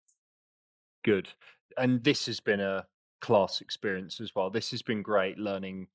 [1.04, 1.28] Good.
[1.76, 2.86] And this has been a
[3.24, 4.50] class experience as well.
[4.50, 5.86] This has been great learning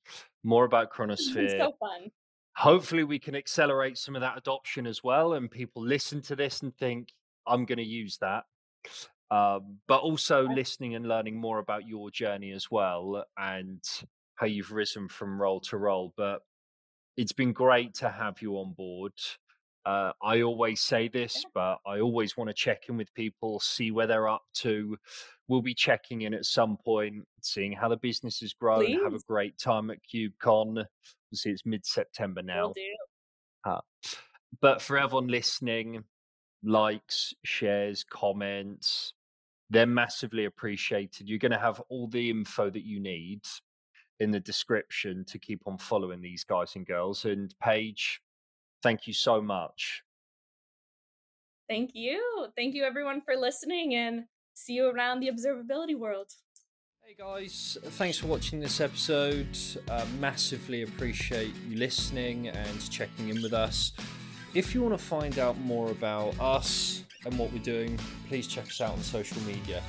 [0.43, 1.59] more about Chronosphere.
[1.59, 2.09] so fun.
[2.55, 6.63] Hopefully, we can accelerate some of that adoption as well, and people listen to this
[6.63, 7.09] and think,
[7.47, 8.45] I'm going to use that.
[9.29, 13.83] Um, but also listening and learning more about your journey as well and
[14.35, 16.11] how you've risen from role to role.
[16.17, 16.41] But
[17.15, 19.13] it's been great to have you on board.
[19.85, 23.91] Uh, I always say this, but I always want to check in with people, see
[23.91, 24.97] where they're up to.
[25.47, 28.85] We'll be checking in at some point, seeing how the business has grown.
[28.85, 28.99] Please.
[29.03, 30.85] Have a great time at KubeCon.
[31.33, 32.73] See, it's mid September now.
[33.65, 33.79] Uh,
[34.61, 36.03] but for everyone listening,
[36.63, 39.13] likes, shares, comments,
[39.69, 41.29] they're massively appreciated.
[41.29, 43.41] You're going to have all the info that you need
[44.19, 47.25] in the description to keep on following these guys and girls.
[47.25, 48.21] And Paige,
[48.83, 50.03] thank you so much.
[51.67, 52.47] Thank you.
[52.55, 56.31] Thank you, everyone, for listening, and see you around the observability world.
[57.09, 59.57] Hey guys, thanks for watching this episode.
[59.89, 63.93] Uh, massively appreciate you listening and checking in with us.
[64.53, 68.67] If you want to find out more about us and what we're doing, please check
[68.67, 69.81] us out on social media.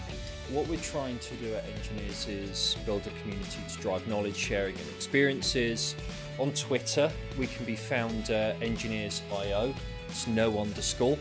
[0.50, 4.74] What we're trying to do at Enginears is build a community to drive knowledge sharing
[4.78, 5.94] and experiences.
[6.40, 9.74] On Twitter, we can be found uh, at enginears.io,
[10.08, 11.18] it's no underscore.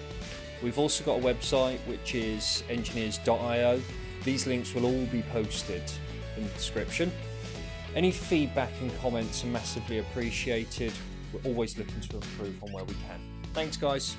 [0.63, 3.81] We've also got a website which is enginears.io.
[4.23, 5.83] These links will all be posted
[6.37, 7.11] in the description.
[7.97, 10.93] Any feedback and comments are massively appreciated.
[11.33, 13.19] We're always looking to improve on where we can.
[13.53, 14.15] Thanks, guys.